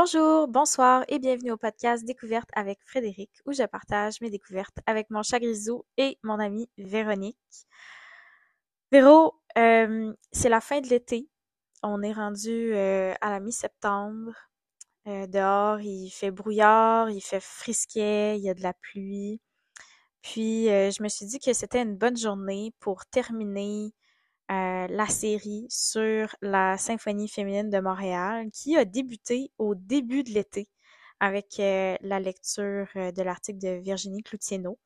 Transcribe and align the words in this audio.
Bonjour, 0.00 0.46
bonsoir 0.46 1.04
et 1.08 1.18
bienvenue 1.18 1.50
au 1.50 1.56
podcast 1.56 2.04
Découverte 2.04 2.48
avec 2.54 2.78
Frédéric 2.84 3.32
où 3.46 3.52
je 3.52 3.64
partage 3.64 4.20
mes 4.20 4.30
découvertes 4.30 4.78
avec 4.86 5.10
mon 5.10 5.24
chat 5.24 5.40
grisou 5.40 5.84
et 5.96 6.20
mon 6.22 6.38
amie 6.38 6.70
Véronique. 6.78 7.36
Véro, 8.92 9.34
euh, 9.58 10.14
c'est 10.30 10.48
la 10.48 10.60
fin 10.60 10.80
de 10.80 10.86
l'été. 10.86 11.28
On 11.82 12.00
est 12.04 12.12
rendu 12.12 12.72
euh, 12.74 13.12
à 13.20 13.30
la 13.30 13.40
mi-septembre. 13.40 14.30
Euh, 15.08 15.26
dehors, 15.26 15.80
il 15.80 16.10
fait 16.10 16.30
brouillard, 16.30 17.10
il 17.10 17.20
fait 17.20 17.42
frisquet, 17.42 18.38
il 18.38 18.44
y 18.44 18.50
a 18.50 18.54
de 18.54 18.62
la 18.62 18.74
pluie. 18.74 19.40
Puis, 20.22 20.66
je 20.66 21.02
me 21.02 21.08
suis 21.08 21.26
dit 21.26 21.40
que 21.40 21.52
c'était 21.52 21.82
une 21.82 21.96
bonne 21.96 22.16
journée 22.16 22.72
pour 22.78 23.04
terminer 23.06 23.92
euh, 24.50 24.86
la 24.88 25.06
série 25.06 25.66
sur 25.68 26.34
la 26.40 26.78
Symphonie 26.78 27.28
féminine 27.28 27.68
de 27.70 27.80
Montréal 27.80 28.48
qui 28.50 28.76
a 28.76 28.84
débuté 28.86 29.52
au 29.58 29.74
début 29.74 30.22
de 30.22 30.30
l'été 30.30 30.68
avec 31.20 31.60
euh, 31.60 31.96
la 32.00 32.18
lecture 32.20 32.86
euh, 32.96 33.12
de 33.12 33.22
l'article 33.22 33.58
de 33.58 33.80
Virginie 33.82 34.22
Cloutienot. 34.22 34.78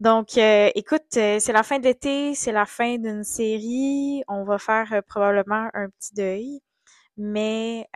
Donc, 0.00 0.36
écoute, 0.36 1.06
c'est 1.12 1.52
la 1.52 1.62
fin 1.62 1.78
de 1.78 1.84
l'été, 1.84 2.34
c'est 2.34 2.52
la 2.52 2.66
fin 2.66 2.98
d'une 2.98 3.24
série. 3.24 4.22
On 4.28 4.44
va 4.44 4.58
faire 4.58 5.02
probablement 5.06 5.70
un 5.72 5.88
petit 5.88 6.14
deuil, 6.14 6.60
mais 7.16 7.88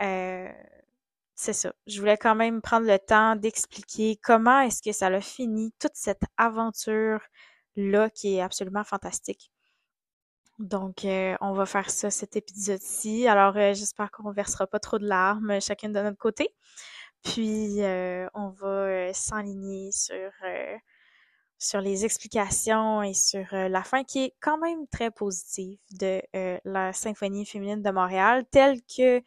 c'est 1.35 1.53
ça. 1.53 1.73
Je 1.87 1.99
voulais 1.99 2.17
quand 2.17 2.35
même 2.35 2.61
prendre 2.61 2.87
le 2.87 2.97
temps 2.99 3.35
d'expliquer 3.35 4.17
comment 4.23 4.61
est-ce 4.61 4.81
que 4.81 4.91
ça 4.91 5.07
a 5.07 5.21
fini 5.21 5.73
toute 5.79 5.95
cette 5.95 6.23
aventure 6.37 7.19
là 7.75 8.09
qui 8.09 8.35
est 8.35 8.41
absolument 8.41 8.83
fantastique. 8.83 9.51
Donc, 10.61 11.05
euh, 11.05 11.35
on 11.41 11.53
va 11.53 11.65
faire 11.65 11.89
ça 11.89 12.11
cet 12.11 12.35
épisode-ci. 12.35 13.27
Alors, 13.27 13.57
euh, 13.57 13.73
j'espère 13.73 14.11
qu'on 14.11 14.31
versera 14.31 14.67
pas 14.67 14.79
trop 14.79 14.99
de 14.99 15.07
larmes, 15.07 15.59
chacune 15.59 15.91
de 15.91 16.01
notre 16.01 16.19
côté. 16.19 16.49
Puis, 17.23 17.81
euh, 17.83 18.27
on 18.35 18.49
va 18.49 19.13
s'enligner 19.13 19.91
sur 19.91 20.31
sur 21.57 21.79
les 21.79 22.05
explications 22.05 23.03
et 23.03 23.13
sur 23.13 23.45
la 23.51 23.83
fin 23.83 24.03
qui 24.03 24.23
est 24.25 24.33
quand 24.41 24.57
même 24.57 24.87
très 24.87 25.11
positive 25.11 25.77
de 25.99 26.21
la 26.65 26.91
symphonie 26.93 27.45
féminine 27.45 27.83
de 27.83 27.91
Montréal, 27.91 28.45
telle 28.51 28.81
que 28.83 29.21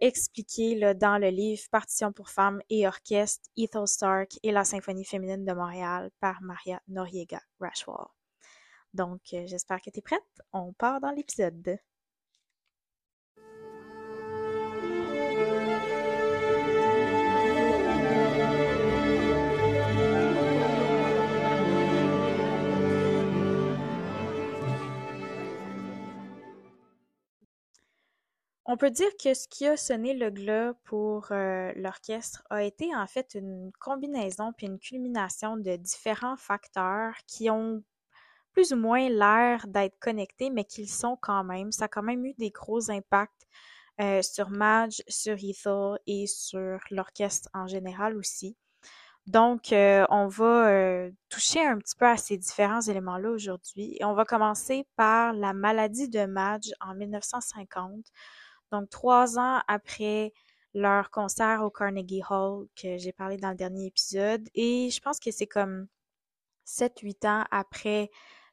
expliquée 0.00 0.94
dans 0.94 1.18
le 1.18 1.28
livre 1.30 1.62
Partition 1.70 2.12
pour 2.12 2.30
femmes 2.30 2.60
et 2.70 2.86
orchestre, 2.86 3.48
Ethel 3.56 3.86
Stark 3.86 4.30
et 4.42 4.52
la 4.52 4.64
symphonie 4.64 5.04
féminine 5.04 5.44
de 5.44 5.52
Montréal 5.52 6.10
par 6.20 6.40
Maria 6.42 6.80
Noriega 6.88 7.40
Rashwell. 7.60 8.19
Donc, 8.94 9.20
euh, 9.32 9.46
j'espère 9.46 9.80
que 9.80 9.90
tu 9.90 9.98
es 9.98 10.02
prête. 10.02 10.22
On 10.52 10.72
part 10.72 11.00
dans 11.00 11.10
l'épisode. 11.10 11.78
On 28.72 28.76
peut 28.76 28.90
dire 28.92 29.10
que 29.20 29.34
ce 29.34 29.48
qui 29.48 29.66
a 29.66 29.76
sonné 29.76 30.14
le 30.14 30.30
glas 30.30 30.74
pour 30.84 31.32
euh, 31.32 31.72
l'orchestre 31.74 32.44
a 32.50 32.62
été 32.62 32.94
en 32.94 33.06
fait 33.08 33.34
une 33.34 33.72
combinaison 33.80 34.52
puis 34.52 34.68
une 34.68 34.78
culmination 34.78 35.56
de 35.56 35.74
différents 35.74 36.36
facteurs 36.36 37.14
qui 37.26 37.50
ont 37.50 37.82
plus 38.52 38.72
ou 38.72 38.76
moins 38.76 39.08
l'air 39.08 39.66
d'être 39.68 39.98
connectés, 39.98 40.50
mais 40.50 40.64
qu'ils 40.64 40.90
sont 40.90 41.16
quand 41.20 41.44
même. 41.44 41.72
Ça 41.72 41.84
a 41.86 41.88
quand 41.88 42.02
même 42.02 42.24
eu 42.24 42.34
des 42.34 42.50
gros 42.50 42.90
impacts 42.90 43.46
euh, 44.00 44.22
sur 44.22 44.50
Madge, 44.50 45.02
sur 45.08 45.34
Ethel 45.34 45.98
et 46.06 46.26
sur 46.26 46.78
l'orchestre 46.90 47.48
en 47.54 47.66
général 47.66 48.16
aussi. 48.16 48.56
Donc, 49.26 49.72
euh, 49.72 50.06
on 50.10 50.26
va 50.26 50.68
euh, 50.70 51.10
toucher 51.28 51.64
un 51.64 51.78
petit 51.78 51.94
peu 51.96 52.06
à 52.06 52.16
ces 52.16 52.36
différents 52.38 52.80
éléments-là 52.80 53.30
aujourd'hui. 53.30 53.96
Et 54.00 54.04
on 54.04 54.14
va 54.14 54.24
commencer 54.24 54.86
par 54.96 55.32
la 55.34 55.52
maladie 55.52 56.08
de 56.08 56.24
Madge 56.24 56.72
en 56.80 56.94
1950. 56.94 58.06
Donc, 58.72 58.88
trois 58.90 59.38
ans 59.38 59.60
après 59.68 60.32
leur 60.74 61.10
concert 61.10 61.62
au 61.62 61.70
Carnegie 61.70 62.22
Hall 62.28 62.66
que 62.74 62.96
j'ai 62.96 63.12
parlé 63.12 63.36
dans 63.36 63.50
le 63.50 63.56
dernier 63.56 63.86
épisode. 63.86 64.48
Et 64.54 64.90
je 64.90 65.00
pense 65.00 65.20
que 65.20 65.30
c'est 65.30 65.46
comme 65.46 65.86
7-8 66.66 67.26
ans 67.28 67.44
après 67.50 68.10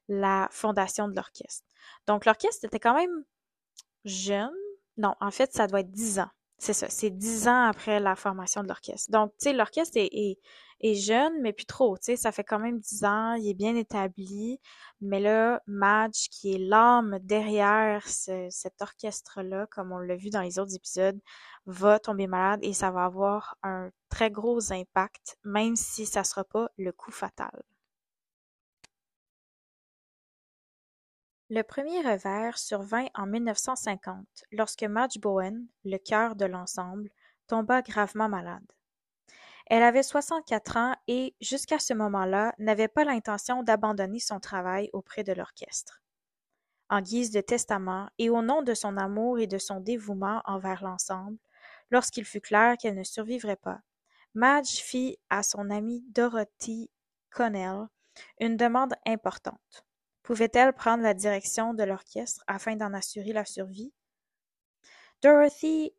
la 0.08 0.48
fondation 0.52 1.08
de 1.08 1.16
l'orchestre. 1.16 1.66
Donc, 2.08 2.26
l'orchestre 2.26 2.66
était 2.66 2.80
quand 2.80 2.96
même 2.96 3.24
jeune. 4.06 4.52
Non, 4.98 5.16
en 5.20 5.32
fait, 5.32 5.54
ça 5.54 5.68
doit 5.68 5.82
être 5.82 5.92
dix 5.92 6.20
ans. 6.20 6.30
C'est 6.60 6.74
ça, 6.74 6.90
c'est 6.90 7.12
dix 7.12 7.48
ans 7.48 7.66
après 7.66 8.00
la 8.00 8.16
formation 8.16 8.64
de 8.64 8.68
l'orchestre. 8.68 9.12
Donc, 9.12 9.32
tu 9.38 9.44
sais, 9.50 9.54
l'orchestre 9.54 9.98
est, 9.98 10.40
jeune, 10.96 11.34
mais 11.42 11.54
plus 11.54 11.66
trop, 11.66 11.98
tu 11.98 12.06
sais, 12.06 12.16
ça 12.16 12.32
fait 12.32 12.44
quand 12.44 12.60
même 12.60 12.80
dix 12.80 13.04
ans, 13.04 13.34
il 13.34 13.48
est 13.48 13.54
bien 13.54 13.76
établi. 13.76 14.60
Mais 15.02 15.20
là, 15.20 15.62
Madge, 15.68 16.30
qui 16.32 16.56
est 16.56 16.58
l'âme 16.58 17.20
derrière 17.22 18.08
cet 18.08 18.82
orchestre-là, 18.82 19.68
comme 19.68 19.92
on 19.92 20.00
l'a 20.00 20.16
vu 20.16 20.30
dans 20.32 20.42
les 20.42 20.58
autres 20.60 20.76
épisodes, 20.76 21.20
va 21.68 22.00
tomber 22.00 22.28
malade 22.28 22.60
et 22.64 22.74
ça 22.74 22.90
va 22.92 23.06
avoir 23.06 23.56
un 23.62 23.92
très 24.10 24.32
gros 24.32 24.72
impact, 24.72 25.38
même 25.44 25.76
si 25.76 26.06
ça 26.08 26.24
sera 26.24 26.44
pas 26.44 26.70
le 26.78 26.92
coup 26.92 27.12
fatal. 27.12 27.64
Le 31.50 31.62
premier 31.62 32.02
revers 32.02 32.58
survint 32.58 33.08
en 33.16 33.26
1950, 33.26 34.26
lorsque 34.52 34.84
Madge 34.84 35.18
Bowen, 35.18 35.66
le 35.86 35.98
cœur 35.98 36.36
de 36.36 36.44
l'ensemble, 36.44 37.10
tomba 37.48 37.82
gravement 37.82 38.28
malade. 38.28 38.66
Elle 39.68 39.84
avait 39.84 40.04
64 40.04 40.76
ans 40.76 40.96
et, 41.08 41.36
jusqu'à 41.40 41.80
ce 41.80 41.94
moment-là, 41.94 42.54
n'avait 42.58 42.90
pas 42.90 43.06
l'intention 43.06 43.64
d'abandonner 43.64 44.20
son 44.20 44.42
travail 44.42 44.90
auprès 44.92 45.24
de 45.24 45.32
l'orchestre. 45.32 46.02
En 46.90 47.00
guise 47.00 47.32
de 47.32 47.40
testament 47.40 48.10
et 48.18 48.30
au 48.30 48.42
nom 48.42 48.62
de 48.62 48.74
son 48.74 48.98
amour 48.98 49.40
et 49.40 49.48
de 49.48 49.58
son 49.58 49.80
dévouement 49.80 50.42
envers 50.44 50.84
l'ensemble, 50.84 51.38
lorsqu'il 51.92 52.26
fut 52.26 52.42
clair 52.42 52.76
qu'elle 52.76 52.96
ne 52.96 53.04
survivrait 53.04 53.56
pas, 53.56 53.80
Madge 54.34 54.82
fit 54.82 55.18
à 55.30 55.44
son 55.44 55.70
amie 55.70 56.04
Dorothy 56.10 56.90
Connell 57.30 57.88
une 58.42 58.58
demande 58.58 58.96
importante. 59.06 59.87
Pouvait-elle 60.28 60.74
prendre 60.74 61.04
la 61.04 61.14
direction 61.14 61.74
de 61.74 61.84
l'orchestre 61.84 62.44
afin 62.48 62.76
d'en 62.76 62.94
assurer 62.94 63.32
la 63.32 63.46
survie? 63.46 63.94
Dorothy 65.22 65.94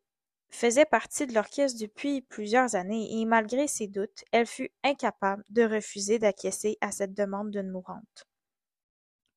faisait 0.51 0.85
partie 0.85 1.25
de 1.25 1.33
l'orchestre 1.33 1.79
depuis 1.81 2.21
plusieurs 2.21 2.75
années 2.75 3.19
et 3.19 3.25
malgré 3.25 3.67
ses 3.67 3.87
doutes, 3.87 4.23
elle 4.31 4.45
fut 4.45 4.69
incapable 4.83 5.43
de 5.49 5.63
refuser 5.63 6.19
d'acquiescer 6.19 6.77
à 6.79 6.91
cette 6.91 7.15
demande 7.15 7.49
d'une 7.49 7.71
mourante. 7.71 8.27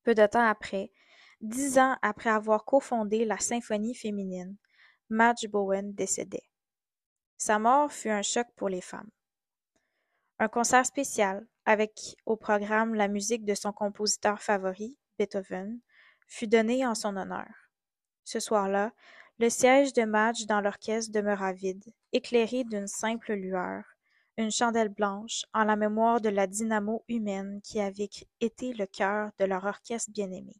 Peu 0.03 0.15
de 0.15 0.27
temps 0.27 0.47
après, 0.47 0.93
dix 1.41 1.79
ans 1.79 1.97
après 2.03 2.29
avoir 2.29 2.67
cofondé 2.67 3.25
la 3.25 3.39
symphonie 3.39 3.95
féminine, 3.95 4.59
Madge 5.09 5.47
Bowen 5.49 5.95
décédait. 5.95 6.51
Sa 7.39 7.59
mort 7.59 7.91
fut 7.91 8.11
un 8.11 8.21
choc 8.21 8.47
pour 8.57 8.69
les 8.69 8.83
femmes. 8.83 9.11
Un 10.39 10.49
concert 10.49 10.85
spécial, 10.85 11.47
avec 11.65 12.17
au 12.27 12.37
programme 12.37 12.95
la 12.95 13.09
musique 13.09 13.45
de 13.45 13.55
son 13.55 13.73
compositeur 13.73 14.41
favori, 14.41 14.97
Beethoven, 15.19 15.81
fut 16.27 16.49
donné 16.49 16.87
en 16.87 16.95
son 16.95 17.17
honneur. 17.17 17.49
Ce 18.25 18.41
soir-là, 18.41 18.93
le 19.39 19.51
siège 19.51 19.93
de 19.93 20.05
Madge 20.05 20.47
dans 20.47 20.61
l'orchestre 20.61 21.13
demeura 21.13 21.53
vide, 21.53 21.85
éclairé 22.13 22.65
d'une 22.65 22.87
simple 22.87 23.33
lueur, 23.35 23.85
une 24.37 24.51
chandelle 24.51 24.89
blanche, 24.89 25.45
en 25.53 25.65
la 25.65 25.77
mémoire 25.77 26.21
de 26.21 26.29
la 26.29 26.47
dynamo 26.47 27.05
humaine 27.09 27.61
qui 27.63 27.81
avait 27.81 28.11
été 28.41 28.73
le 28.73 28.87
cœur 28.87 29.31
de 29.39 29.45
leur 29.45 29.65
orchestre 29.65 30.11
bien-aimé. 30.11 30.55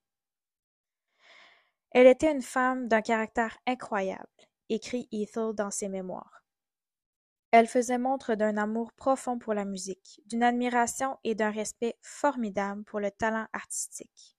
Elle 1.91 2.07
était 2.07 2.33
une 2.33 2.43
femme 2.43 2.89
d'un 2.89 3.03
caractère 3.03 3.59
incroyable, 3.67 4.27
écrit 4.69 5.09
Ethel 5.13 5.53
dans 5.55 5.71
ses 5.71 5.89
mémoires. 5.89 6.42
Elle 7.53 7.67
faisait 7.69 7.99
montre 7.99 8.35
d'un 8.35 8.57
amour 8.57 8.95
profond 8.95 9.39
pour 9.39 9.53
la 9.53 9.67
musique, 9.67 10.23
d'une 10.25 10.43
admiration 10.43 11.19
et 11.23 11.35
d'un 11.35 11.51
respect 11.51 11.99
formidable 12.01 12.83
pour 12.85 12.99
le 12.99 13.11
talent 13.11 13.47
artistique. 13.53 14.39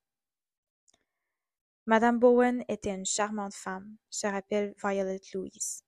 Madame 1.86 2.18
Bowen 2.18 2.64
était 2.66 2.92
une 2.92 3.06
charmante 3.06 3.54
femme, 3.54 3.96
se 4.10 4.26
rappelle 4.26 4.74
Violet 4.82 5.20
Louise. 5.32 5.84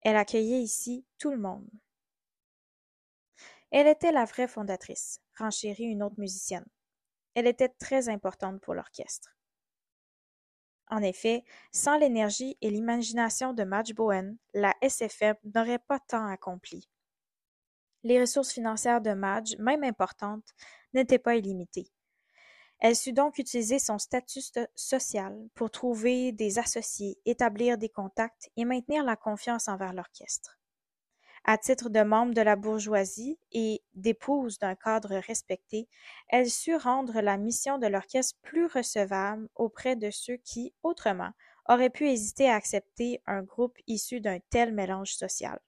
Elle 0.00 0.16
accueillait 0.16 0.62
ici 0.62 1.04
tout 1.18 1.30
le 1.30 1.36
monde. 1.36 1.68
Elle 3.70 3.86
était 3.86 4.12
la 4.12 4.24
vraie 4.24 4.48
fondatrice, 4.48 5.20
renchérit 5.36 5.84
une 5.84 6.02
autre 6.02 6.18
musicienne. 6.18 6.66
Elle 7.34 7.48
était 7.48 7.68
très 7.68 8.08
importante 8.08 8.62
pour 8.62 8.72
l'orchestre. 8.72 9.36
En 10.88 11.02
effet, 11.02 11.44
sans 11.72 11.96
l'énergie 11.96 12.56
et 12.60 12.70
l'imagination 12.70 13.52
de 13.52 13.64
Madge 13.64 13.94
Bowen, 13.94 14.36
la 14.52 14.74
SFM 14.82 15.36
n'aurait 15.54 15.78
pas 15.78 15.98
tant 15.98 16.26
accompli. 16.26 16.88
Les 18.02 18.20
ressources 18.20 18.52
financières 18.52 19.00
de 19.00 19.12
Madge, 19.12 19.56
même 19.58 19.82
importantes, 19.82 20.54
n'étaient 20.92 21.18
pas 21.18 21.36
illimitées. 21.36 21.90
Elle 22.80 22.96
sut 22.96 23.14
donc 23.14 23.38
utiliser 23.38 23.78
son 23.78 23.98
statut 23.98 24.42
social 24.74 25.48
pour 25.54 25.70
trouver 25.70 26.32
des 26.32 26.58
associés, 26.58 27.18
établir 27.24 27.78
des 27.78 27.88
contacts 27.88 28.50
et 28.56 28.66
maintenir 28.66 29.04
la 29.04 29.16
confiance 29.16 29.68
envers 29.68 29.94
l'orchestre. 29.94 30.58
À 31.46 31.58
titre 31.58 31.90
de 31.90 32.00
membre 32.00 32.32
de 32.32 32.40
la 32.40 32.56
bourgeoisie 32.56 33.38
et 33.52 33.82
d'épouse 33.92 34.58
d'un 34.58 34.74
cadre 34.74 35.14
respecté, 35.16 35.90
elle 36.30 36.48
sut 36.48 36.74
rendre 36.74 37.20
la 37.20 37.36
mission 37.36 37.76
de 37.76 37.86
l'orchestre 37.86 38.38
plus 38.40 38.64
recevable 38.64 39.46
auprès 39.54 39.94
de 39.94 40.10
ceux 40.10 40.38
qui, 40.38 40.72
autrement, 40.82 41.32
auraient 41.68 41.90
pu 41.90 42.08
hésiter 42.08 42.48
à 42.48 42.54
accepter 42.54 43.20
un 43.26 43.42
groupe 43.42 43.76
issu 43.86 44.22
d'un 44.22 44.38
tel 44.48 44.72
mélange 44.72 45.12
social. 45.12 45.60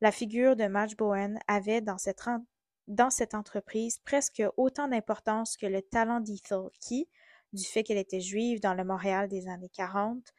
La 0.00 0.10
figure 0.10 0.56
de 0.56 0.64
Madge 0.66 0.96
Bowen 0.96 1.38
avait 1.46 1.82
dans 1.82 1.98
cette, 1.98 3.34
entreprise 3.34 3.98
presque 3.98 4.42
autant 4.56 4.88
d'importance 4.88 5.58
que 5.58 5.66
le 5.66 5.82
talent 5.82 6.20
d'Ethel 6.20 6.70
qui, 6.80 7.06
du 7.52 7.64
fait 7.64 7.82
qu'elle 7.82 7.98
était 7.98 8.20
juive 8.20 8.60
dans 8.60 8.74
le 8.74 8.84
Montréal 8.84 9.28
des 9.28 9.46
années 9.46 9.68
40, 9.68 10.32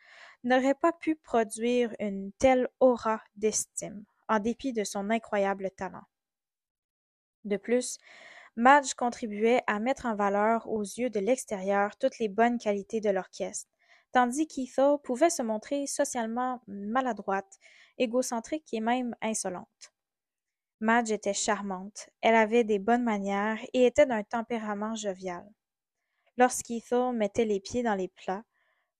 n'aurait 0.43 0.73
pas 0.73 0.93
pu 0.93 1.15
produire 1.15 1.93
une 1.99 2.31
telle 2.39 2.67
aura 2.79 3.21
d'estime 3.35 4.03
en 4.27 4.39
dépit 4.39 4.73
de 4.73 4.83
son 4.83 5.09
incroyable 5.09 5.69
talent. 5.71 6.05
De 7.43 7.57
plus, 7.57 7.97
Madge 8.55 8.93
contribuait 8.93 9.61
à 9.67 9.79
mettre 9.79 10.05
en 10.05 10.15
valeur 10.15 10.67
aux 10.69 10.81
yeux 10.81 11.09
de 11.09 11.19
l'extérieur 11.19 11.97
toutes 11.97 12.19
les 12.19 12.29
bonnes 12.29 12.57
qualités 12.57 13.01
de 13.01 13.09
l'orchestre, 13.09 13.69
tandis 14.11 14.47
qu'Ethel 14.47 14.95
pouvait 15.03 15.29
se 15.29 15.43
montrer 15.43 15.87
socialement 15.87 16.61
maladroite, 16.67 17.59
égocentrique 17.97 18.73
et 18.73 18.79
même 18.79 19.13
insolente. 19.21 19.93
Madge 20.79 21.11
était 21.11 21.33
charmante, 21.33 22.09
elle 22.21 22.35
avait 22.35 22.63
des 22.63 22.79
bonnes 22.79 23.03
manières 23.03 23.59
et 23.73 23.85
était 23.85 24.05
d'un 24.05 24.23
tempérament 24.23 24.95
jovial. 24.95 25.45
Lorsqu'Ethel 26.37 27.13
mettait 27.13 27.45
les 27.45 27.59
pieds 27.59 27.83
dans 27.83 27.95
les 27.95 28.09
plats, 28.09 28.43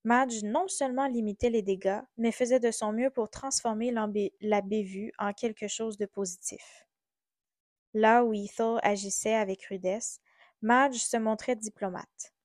Madge 0.05 0.43
non 0.43 0.67
seulement 0.67 1.07
limitait 1.07 1.49
les 1.49 1.63
dégâts, 1.63 1.99
mais 2.17 2.31
faisait 2.31 2.59
de 2.59 2.69
son 2.69 2.93
mieux 2.93 3.09
pour 3.09 3.31
transformer 3.31 3.91
la 4.39 4.61
bévue 4.61 5.11
en 5.17 5.33
quelque 5.33 5.67
chose 5.67 5.97
de 5.97 6.05
positif. 6.05 6.85
Là 7.95 8.23
où 8.23 8.31
Ethel 8.31 8.77
agissait 8.83 9.33
avec 9.33 9.65
rudesse, 9.65 10.21
Madge 10.61 10.97
se 10.97 11.17
montrait 11.17 11.55
diplomate. 11.55 12.35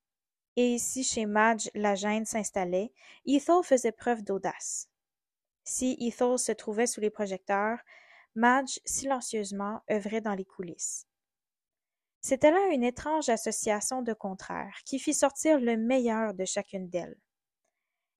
Et 0.56 0.72
ici 0.72 1.04
chez 1.04 1.26
Madge 1.26 1.68
la 1.74 1.94
gêne 1.94 2.24
s'installait, 2.24 2.94
Ethel 3.26 3.62
faisait 3.62 3.92
preuve 3.92 4.22
d'audace. 4.22 4.88
Si 5.62 5.98
Ethel 6.00 6.38
se 6.38 6.52
trouvait 6.52 6.86
sous 6.86 7.02
les 7.02 7.10
projecteurs, 7.10 7.78
Madge 8.34 8.78
silencieusement 8.86 9.82
œuvrait 9.90 10.22
dans 10.22 10.34
les 10.34 10.46
coulisses. 10.46 11.06
C'était 12.22 12.52
là 12.52 12.68
une 12.72 12.84
étrange 12.84 13.28
association 13.28 14.00
de 14.00 14.14
contraires 14.14 14.78
qui 14.86 14.98
fit 14.98 15.12
sortir 15.12 15.60
le 15.60 15.76
meilleur 15.76 16.32
de 16.32 16.46
chacune 16.46 16.88
d'elles. 16.88 17.18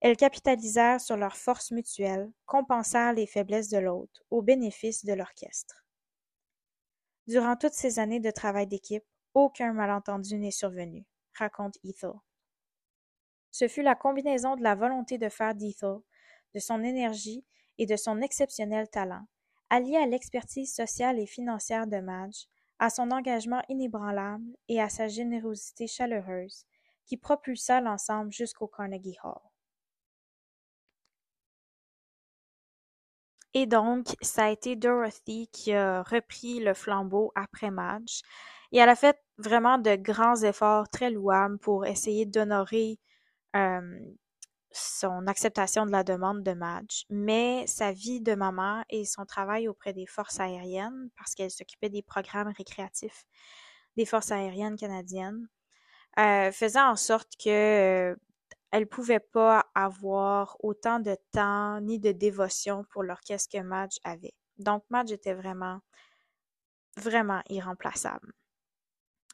Elles 0.01 0.17
capitalisèrent 0.17 0.99
sur 0.99 1.15
leurs 1.15 1.37
forces 1.37 1.71
mutuelles, 1.71 2.31
compensèrent 2.47 3.13
les 3.13 3.27
faiblesses 3.27 3.69
de 3.69 3.77
l'autre, 3.77 4.23
au 4.31 4.41
bénéfice 4.41 5.05
de 5.05 5.13
l'orchestre. 5.13 5.85
Durant 7.27 7.55
toutes 7.55 7.73
ces 7.73 7.99
années 7.99 8.19
de 8.19 8.31
travail 8.31 8.65
d'équipe, 8.65 9.05
aucun 9.35 9.73
malentendu 9.73 10.37
n'est 10.37 10.49
survenu, 10.49 11.05
raconte 11.35 11.77
Ethel. 11.83 12.13
Ce 13.51 13.67
fut 13.67 13.83
la 13.83 13.95
combinaison 13.95 14.55
de 14.55 14.63
la 14.63 14.73
volonté 14.73 15.19
de 15.19 15.29
faire 15.29 15.53
d'Ethel, 15.53 15.99
de 16.55 16.59
son 16.59 16.83
énergie 16.83 17.45
et 17.77 17.85
de 17.85 17.95
son 17.95 18.21
exceptionnel 18.21 18.89
talent, 18.89 19.27
alliée 19.69 19.97
à 19.97 20.07
l'expertise 20.07 20.73
sociale 20.73 21.19
et 21.19 21.27
financière 21.27 21.85
de 21.85 21.97
Madge, 21.97 22.47
à 22.79 22.89
son 22.89 23.11
engagement 23.11 23.61
inébranlable 23.69 24.57
et 24.67 24.81
à 24.81 24.89
sa 24.89 25.07
générosité 25.07 25.85
chaleureuse, 25.85 26.65
qui 27.05 27.17
propulsa 27.17 27.81
l'ensemble 27.81 28.31
jusqu'au 28.31 28.67
Carnegie 28.67 29.17
Hall. 29.23 29.50
Et 33.53 33.65
donc, 33.65 34.15
ça 34.21 34.45
a 34.45 34.49
été 34.49 34.75
Dorothy 34.75 35.49
qui 35.51 35.73
a 35.73 36.03
repris 36.03 36.59
le 36.59 36.73
flambeau 36.73 37.31
après 37.35 37.71
Madge. 37.71 38.21
Et 38.71 38.77
elle 38.77 38.89
a 38.89 38.95
fait 38.95 39.17
vraiment 39.37 39.77
de 39.77 39.95
grands 39.95 40.41
efforts 40.43 40.89
très 40.89 41.09
louables 41.11 41.57
pour 41.59 41.85
essayer 41.85 42.25
d'honorer 42.25 42.99
son 44.73 45.27
acceptation 45.27 45.85
de 45.85 45.91
la 45.91 46.03
demande 46.03 46.43
de 46.43 46.53
Madge. 46.53 47.03
Mais 47.09 47.67
sa 47.67 47.91
vie 47.91 48.21
de 48.21 48.35
maman 48.35 48.83
et 48.89 49.03
son 49.05 49.25
travail 49.25 49.67
auprès 49.67 49.93
des 49.93 50.05
forces 50.05 50.39
aériennes, 50.39 51.09
parce 51.17 51.35
qu'elle 51.35 51.51
s'occupait 51.51 51.89
des 51.89 52.01
programmes 52.01 52.53
récréatifs 52.57 53.25
des 53.97 54.05
forces 54.05 54.31
aériennes 54.31 54.77
canadiennes, 54.77 55.47
euh, 56.17 56.51
en 56.75 56.95
sorte 56.95 57.33
que 57.43 58.15
elle 58.71 58.87
pouvait 58.87 59.19
pas 59.19 59.69
avoir 59.75 60.57
autant 60.63 60.99
de 60.99 61.15
temps 61.31 61.81
ni 61.81 61.99
de 61.99 62.11
dévotion 62.11 62.85
pour 62.85 63.03
l'orchestre 63.03 63.57
que 63.57 63.61
Madge 63.61 63.97
avait. 64.03 64.33
Donc 64.57 64.83
Madge 64.89 65.11
était 65.11 65.33
vraiment, 65.33 65.79
vraiment 66.97 67.41
irremplaçable. 67.49 68.33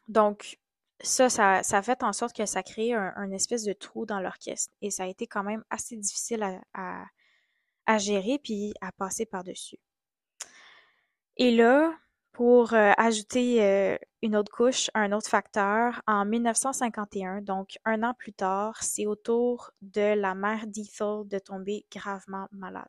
Donc 0.08 0.58
ça, 1.02 1.30
ça, 1.30 1.62
ça 1.62 1.82
fait 1.84 2.02
en 2.04 2.14
sorte 2.14 2.36
que 2.36 2.46
ça 2.46 2.64
crée 2.64 2.94
un, 2.94 3.32
espèce 3.32 3.64
de 3.64 3.74
trou 3.74 4.06
dans 4.06 4.20
l'orchestre. 4.20 4.74
Et 4.82 4.90
ça 4.90 5.04
a 5.04 5.08
été 5.08 5.28
quand 5.28 5.44
même 5.44 5.64
assez 5.70 5.96
difficile 5.96 6.42
à, 6.44 6.62
à, 6.74 7.06
à 7.86 7.98
gérer 8.00 8.40
puis 8.40 8.74
à 8.82 8.92
passer 8.92 9.26
par-dessus. 9.26 9.78
Et 11.36 11.52
là, 11.52 11.96
pour 12.38 12.76
euh, 12.76 12.92
ajouter 12.98 13.64
euh, 13.66 13.98
une 14.22 14.36
autre 14.36 14.52
couche, 14.52 14.92
un 14.94 15.12
autre 15.12 15.28
facteur, 15.28 16.04
en 16.06 16.24
1951, 16.24 17.42
donc 17.42 17.80
un 17.84 18.04
an 18.04 18.14
plus 18.14 18.32
tard, 18.32 18.84
c'est 18.84 19.08
au 19.08 19.16
tour 19.16 19.72
de 19.82 20.14
la 20.14 20.36
mère 20.36 20.68
d'Ethel 20.68 21.24
de 21.26 21.40
tomber 21.40 21.88
gravement 21.92 22.48
malade. 22.52 22.86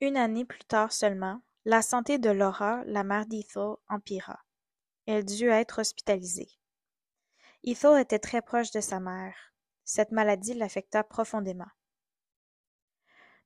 Une 0.00 0.16
année 0.16 0.44
plus 0.44 0.64
tard 0.64 0.90
seulement, 0.90 1.40
la 1.64 1.80
santé 1.80 2.18
de 2.18 2.30
Laura, 2.30 2.82
la 2.86 3.04
mère 3.04 3.26
d'Ethel, 3.26 3.74
empira. 3.88 4.40
Elle 5.06 5.24
dut 5.24 5.50
être 5.50 5.82
hospitalisée. 5.82 6.50
Ethel 7.62 8.00
était 8.00 8.18
très 8.18 8.42
proche 8.42 8.72
de 8.72 8.80
sa 8.80 8.98
mère. 8.98 9.36
Cette 9.84 10.10
maladie 10.10 10.54
l'affecta 10.54 11.04
profondément. 11.04 11.70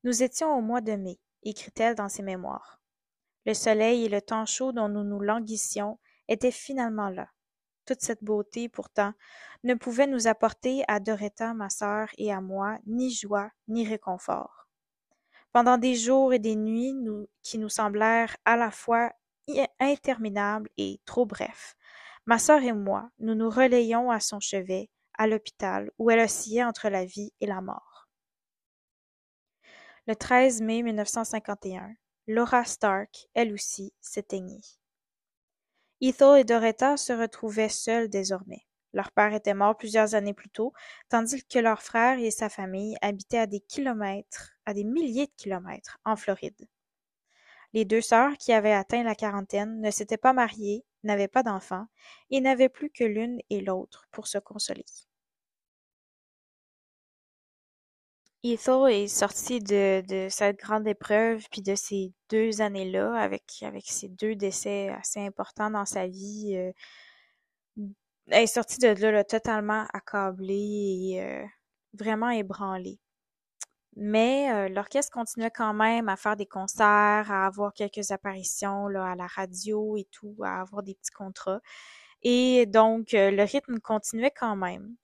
Nous 0.04 0.22
étions 0.22 0.56
au 0.56 0.60
mois 0.60 0.80
de 0.80 0.92
mai, 0.92 1.18
écrit-elle 1.42 1.96
dans 1.96 2.08
ses 2.08 2.22
mémoires. 2.22 2.80
Le 3.46 3.54
soleil 3.54 4.04
et 4.04 4.08
le 4.08 4.22
temps 4.22 4.46
chaud 4.46 4.70
dont 4.72 4.88
nous 4.88 5.02
nous 5.02 5.20
languissions 5.20 5.98
étaient 6.28 6.52
finalement 6.52 7.08
là. 7.08 7.28
Toute 7.84 8.02
cette 8.02 8.22
beauté, 8.22 8.68
pourtant, 8.68 9.12
ne 9.64 9.74
pouvait 9.74 10.06
nous 10.06 10.28
apporter 10.28 10.84
à 10.86 11.00
Doretta, 11.00 11.54
ma 11.54 11.68
sœur, 11.68 12.10
et 12.16 12.32
à 12.32 12.40
moi, 12.40 12.78
ni 12.86 13.10
joie, 13.10 13.50
ni 13.66 13.88
réconfort. 13.88 14.68
Pendant 15.52 15.78
des 15.78 15.94
jours 15.94 16.32
et 16.32 16.38
des 16.38 16.54
nuits 16.54 16.94
qui 17.42 17.58
nous 17.58 17.70
semblèrent 17.70 18.36
à 18.44 18.56
la 18.56 18.70
fois 18.70 19.10
interminables 19.80 20.68
et 20.76 21.00
trop 21.06 21.26
brefs, 21.26 21.76
ma 22.26 22.38
sœur 22.38 22.62
et 22.62 22.72
moi, 22.72 23.10
nous 23.18 23.34
nous 23.34 23.50
relayions 23.50 24.10
à 24.10 24.20
son 24.20 24.38
chevet, 24.38 24.90
à 25.14 25.26
l'hôpital, 25.26 25.90
où 25.98 26.10
elle 26.10 26.20
oscillait 26.20 26.62
entre 26.62 26.88
la 26.88 27.04
vie 27.04 27.32
et 27.40 27.46
la 27.46 27.62
mort. 27.62 27.87
Le 30.08 30.16
13 30.16 30.62
mai 30.62 30.82
1951, 30.82 31.94
Laura 32.28 32.64
Stark, 32.64 33.28
elle 33.34 33.52
aussi, 33.52 33.92
s'éteignit. 34.00 34.80
Ethel 36.00 36.40
et 36.40 36.44
Doretta 36.44 36.96
se 36.96 37.12
retrouvaient 37.12 37.68
seuls 37.68 38.08
désormais. 38.08 38.64
Leur 38.94 39.12
père 39.12 39.34
était 39.34 39.52
mort 39.52 39.76
plusieurs 39.76 40.14
années 40.14 40.32
plus 40.32 40.48
tôt, 40.48 40.72
tandis 41.10 41.44
que 41.44 41.58
leur 41.58 41.82
frère 41.82 42.18
et 42.18 42.30
sa 42.30 42.48
famille 42.48 42.96
habitaient 43.02 43.36
à 43.36 43.46
des 43.46 43.60
kilomètres, 43.60 44.52
à 44.64 44.72
des 44.72 44.84
milliers 44.84 45.26
de 45.26 45.34
kilomètres, 45.36 45.98
en 46.06 46.16
Floride. 46.16 46.66
Les 47.74 47.84
deux 47.84 48.00
sœurs, 48.00 48.38
qui 48.38 48.54
avaient 48.54 48.72
atteint 48.72 49.02
la 49.02 49.14
quarantaine, 49.14 49.78
ne 49.82 49.90
s'étaient 49.90 50.16
pas 50.16 50.32
mariées, 50.32 50.86
n'avaient 51.02 51.28
pas 51.28 51.42
d'enfants, 51.42 51.86
et 52.30 52.40
n'avaient 52.40 52.70
plus 52.70 52.88
que 52.88 53.04
l'une 53.04 53.40
et 53.50 53.60
l'autre 53.60 54.08
pour 54.10 54.26
se 54.26 54.38
consoler. 54.38 54.86
Ethel 58.44 58.92
est 58.92 59.08
sorti 59.08 59.58
de, 59.58 60.02
de 60.06 60.28
cette 60.30 60.58
grande 60.58 60.86
épreuve, 60.86 61.44
puis 61.50 61.60
de 61.60 61.74
ces 61.74 62.12
deux 62.30 62.60
années-là, 62.60 63.14
avec, 63.14 63.42
avec 63.62 63.84
ces 63.86 64.08
deux 64.08 64.36
décès 64.36 64.90
assez 64.90 65.20
importants 65.20 65.70
dans 65.70 65.84
sa 65.84 66.06
vie. 66.06 66.54
Euh, 66.56 66.72
elle 68.28 68.44
est 68.44 68.46
sortie 68.46 68.78
de 68.78 68.88
là, 68.88 69.24
totalement 69.24 69.86
accablée 69.92 71.14
et 71.14 71.22
euh, 71.22 71.44
vraiment 71.94 72.30
ébranlée. 72.30 73.00
Mais 73.96 74.52
euh, 74.52 74.68
l'orchestre 74.68 75.12
continuait 75.12 75.50
quand 75.50 75.74
même 75.74 76.08
à 76.08 76.16
faire 76.16 76.36
des 76.36 76.46
concerts, 76.46 77.30
à 77.32 77.46
avoir 77.46 77.72
quelques 77.74 78.12
apparitions 78.12 78.86
à 78.86 79.16
la 79.16 79.26
radio 79.26 79.96
et 79.96 80.06
tout, 80.12 80.36
à 80.44 80.60
avoir 80.60 80.84
des 80.84 80.94
petits 80.94 81.10
contrats. 81.10 81.60
Et 82.22 82.66
donc, 82.66 83.08
le 83.12 83.42
rythme 83.44 83.80
continuait 83.80 84.32
quand 84.36 84.56
même. 84.56 84.96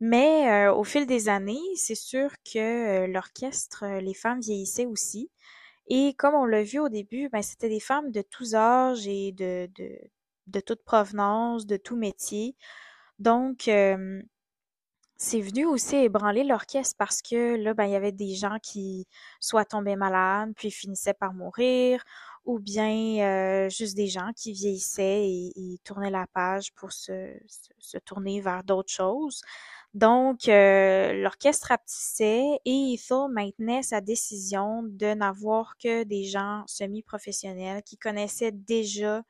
Mais 0.00 0.68
euh, 0.68 0.74
au 0.74 0.84
fil 0.84 1.06
des 1.06 1.28
années, 1.28 1.60
c'est 1.76 1.94
sûr 1.94 2.30
que 2.44 3.04
euh, 3.04 3.06
l'orchestre, 3.06 3.84
euh, 3.84 4.00
les 4.00 4.14
femmes 4.14 4.40
vieillissaient 4.40 4.86
aussi. 4.86 5.30
Et 5.88 6.14
comme 6.14 6.34
on 6.34 6.46
l'a 6.46 6.62
vu 6.62 6.78
au 6.80 6.88
début, 6.88 7.28
ben, 7.30 7.42
c'était 7.42 7.68
des 7.68 7.80
femmes 7.80 8.10
de 8.12 8.22
tous 8.22 8.54
âges 8.54 9.06
et 9.08 9.32
de, 9.32 9.68
de, 9.76 9.98
de 10.46 10.60
toute 10.60 10.82
provenance, 10.84 11.66
de 11.66 11.76
tout 11.76 11.96
métier. 11.96 12.56
Donc, 13.18 13.68
euh, 13.68 14.22
c'est 15.16 15.40
venu 15.42 15.66
aussi 15.66 15.96
ébranler 15.96 16.44
l'orchestre 16.44 16.96
parce 16.98 17.20
que 17.22 17.56
là, 17.56 17.74
ben, 17.74 17.84
il 17.84 17.92
y 17.92 17.96
avait 17.96 18.12
des 18.12 18.34
gens 18.34 18.56
qui 18.62 19.06
soit 19.40 19.66
tombaient 19.66 19.96
malades, 19.96 20.52
puis 20.56 20.70
finissaient 20.70 21.14
par 21.14 21.34
mourir, 21.34 22.02
ou 22.46 22.58
bien 22.58 23.66
euh, 23.66 23.68
juste 23.68 23.96
des 23.96 24.06
gens 24.06 24.30
qui 24.34 24.52
vieillissaient 24.54 25.28
et, 25.28 25.78
tournaient 25.84 26.10
la 26.10 26.26
page 26.32 26.72
pour 26.74 26.92
se, 26.92 27.38
se, 27.78 27.98
tourner 27.98 28.40
vers 28.40 28.64
d'autres 28.64 28.92
choses. 28.92 29.42
Donc, 29.94 30.48
euh, 30.48 31.12
l'orchestre 31.14 31.68
rapetissait 31.68 32.60
et 32.64 32.94
Ethel 32.94 33.28
maintenait 33.32 33.82
sa 33.82 34.00
décision 34.00 34.82
de 34.84 35.14
n'avoir 35.14 35.76
que 35.78 36.04
des 36.04 36.24
gens 36.24 36.62
semi-professionnels 36.66 37.82
qui 37.82 37.98
connaissaient 37.98 38.52
déjà 38.52 39.22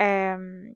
euh, 0.00 0.70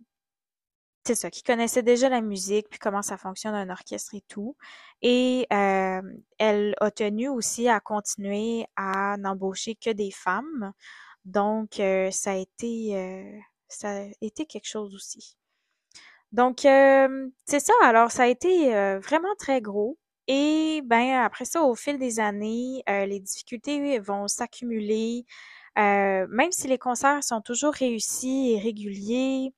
c'est 1.06 1.14
ça, 1.14 1.30
qui 1.30 1.42
connaissaient 1.42 1.82
déjà 1.82 2.08
la 2.08 2.20
musique, 2.20 2.68
puis 2.68 2.78
comment 2.78 3.02
ça 3.02 3.16
fonctionne 3.16 3.54
un 3.54 3.70
orchestre 3.70 4.14
et 4.14 4.20
tout. 4.28 4.56
Et 5.02 5.46
euh, 5.52 6.02
elle 6.38 6.75
a 6.80 6.90
tenu 6.90 7.28
aussi 7.28 7.68
à 7.68 7.80
continuer 7.80 8.66
à 8.76 9.16
n'embaucher 9.18 9.75
que 9.76 9.90
des 9.90 10.10
femmes. 10.10 10.72
Donc, 11.25 11.80
euh, 11.80 12.10
ça 12.10 12.32
a 12.32 12.37
été 12.37 12.96
euh, 12.96 13.38
ça 13.68 14.02
a 14.02 14.04
été 14.20 14.46
quelque 14.46 14.68
chose 14.68 14.94
aussi. 14.94 15.37
Donc, 16.32 16.60
c'est 16.60 17.60
ça. 17.60 17.72
Alors, 17.82 18.10
ça 18.10 18.25
a 18.25 18.26
été 18.26 18.70
vraiment 19.00 19.34
très 19.38 19.60
gros. 19.60 19.99
Et 20.28 20.82
ben 20.84 21.25
après 21.25 21.44
ça, 21.44 21.62
au 21.64 21.75
fil 21.75 21.99
des 21.99 22.20
années, 22.20 22.82
les 22.87 23.20
difficultés 23.20 23.99
vont 23.99 24.28
s'accumuler. 24.28 25.25
même 25.76 26.52
si 26.52 26.68
les 26.68 26.78
concerts 26.78 27.25
sont 27.25 27.40
toujours 27.40 27.75
réussis 27.75 28.52
et 28.52 28.60
réguliers, 28.60 29.52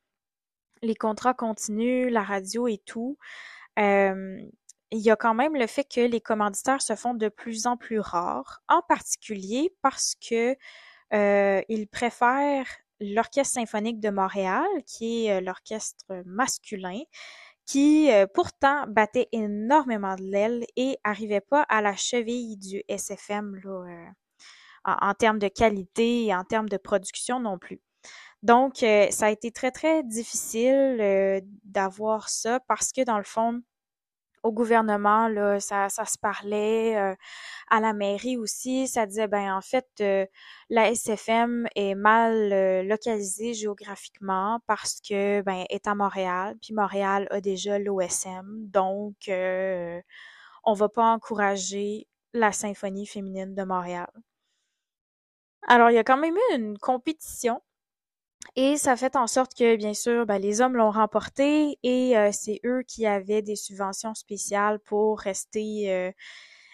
les 0.82 0.94
contrats 0.96 1.34
continuent, 1.34 2.10
la 2.10 2.22
radio 2.22 2.66
et 2.68 2.78
tout. 2.78 3.16
Euh, 3.78 4.40
il 4.90 5.00
y 5.00 5.10
a 5.10 5.16
quand 5.16 5.34
même 5.34 5.54
le 5.54 5.66
fait 5.66 5.84
que 5.84 6.00
les 6.00 6.20
commanditaires 6.20 6.82
se 6.82 6.94
font 6.96 7.14
de 7.14 7.28
plus 7.28 7.66
en 7.66 7.76
plus 7.76 8.00
rares, 8.00 8.62
en 8.68 8.82
particulier 8.82 9.74
parce 9.80 10.14
que 10.16 10.54
euh, 11.14 11.62
ils 11.68 11.88
préfèrent 11.88 12.68
l'Orchestre 13.00 13.54
symphonique 13.54 14.00
de 14.00 14.10
Montréal, 14.10 14.66
qui 14.86 15.26
est 15.26 15.32
euh, 15.32 15.40
l'orchestre 15.40 16.22
masculin, 16.24 17.00
qui 17.64 18.10
pourtant 18.34 18.86
battait 18.88 19.28
énormément 19.30 20.16
de 20.16 20.24
l'aile 20.24 20.64
et 20.76 20.98
arrivait 21.04 21.40
pas 21.40 21.62
à 21.68 21.80
la 21.80 21.94
cheville 21.94 22.56
du 22.56 22.82
SFM 22.88 23.54
là, 23.64 24.12
en, 24.84 25.14
termes 25.14 25.38
de 25.38 25.46
qualité 25.46 26.26
et 26.26 26.34
en 26.34 26.42
termes 26.42 26.68
de 26.68 26.76
production 26.76 27.38
non 27.38 27.58
plus. 27.58 27.80
Donc, 28.42 28.82
euh, 28.82 29.08
ça 29.10 29.26
a 29.26 29.30
été 29.30 29.52
très, 29.52 29.70
très 29.70 30.02
difficile 30.02 30.98
euh, 31.00 31.40
d'avoir 31.64 32.28
ça 32.28 32.58
parce 32.66 32.92
que 32.92 33.04
dans 33.04 33.18
le 33.18 33.24
fond, 33.24 33.62
au 34.42 34.52
gouvernement, 34.52 35.28
là, 35.28 35.60
ça, 35.60 35.88
ça 35.88 36.04
se 36.04 36.18
parlait, 36.18 36.96
euh, 36.96 37.14
à 37.70 37.80
la 37.80 37.92
mairie 37.92 38.36
aussi, 38.36 38.88
ça 38.88 39.06
disait, 39.06 39.28
ben 39.28 39.54
en 39.54 39.60
fait, 39.60 39.86
la 40.70 40.90
SFM 40.92 41.66
est 41.76 41.94
mal 41.94 42.86
localisée 42.86 43.54
géographiquement 43.54 44.60
parce 44.66 45.00
que, 45.00 45.42
ben, 45.42 45.64
est 45.70 45.86
à 45.86 45.94
Montréal, 45.94 46.56
puis 46.60 46.74
Montréal 46.74 47.28
a 47.30 47.40
déjà 47.40 47.78
l'OSM, 47.78 48.66
donc 48.68 49.14
on 50.64 50.74
va 50.74 50.88
pas 50.88 51.04
encourager 51.04 52.08
la 52.32 52.52
symphonie 52.52 53.06
féminine 53.06 53.54
de 53.54 53.62
Montréal. 53.64 54.10
Alors, 55.68 55.90
il 55.90 55.94
y 55.94 55.98
a 55.98 56.04
quand 56.04 56.16
même 56.16 56.36
eu 56.36 56.54
une 56.54 56.78
compétition 56.78 57.62
et 58.56 58.76
ça 58.76 58.96
fait 58.96 59.16
en 59.16 59.26
sorte 59.26 59.54
que, 59.54 59.76
bien 59.76 59.94
sûr, 59.94 60.26
ben, 60.26 60.38
les 60.38 60.60
hommes 60.60 60.76
l'ont 60.76 60.90
remporté 60.90 61.78
et 61.82 62.18
euh, 62.18 62.30
c'est 62.32 62.60
eux 62.66 62.82
qui 62.86 63.06
avaient 63.06 63.42
des 63.42 63.56
subventions 63.56 64.14
spéciales 64.14 64.78
pour 64.80 65.20
rester 65.20 65.90
euh, 65.90 66.12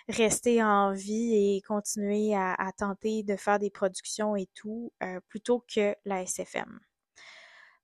rester 0.09 0.63
en 0.63 0.93
vie 0.93 1.57
et 1.57 1.63
continuer 1.63 2.35
à, 2.35 2.57
tenter 2.77 3.23
de 3.23 3.37
faire 3.37 3.59
des 3.59 3.71
productions 3.71 4.37
et 4.37 4.49
tout, 4.55 4.93
euh, 5.03 5.21
plutôt 5.29 5.65
que 5.73 5.95
la 6.05 6.23
SFM. 6.23 6.81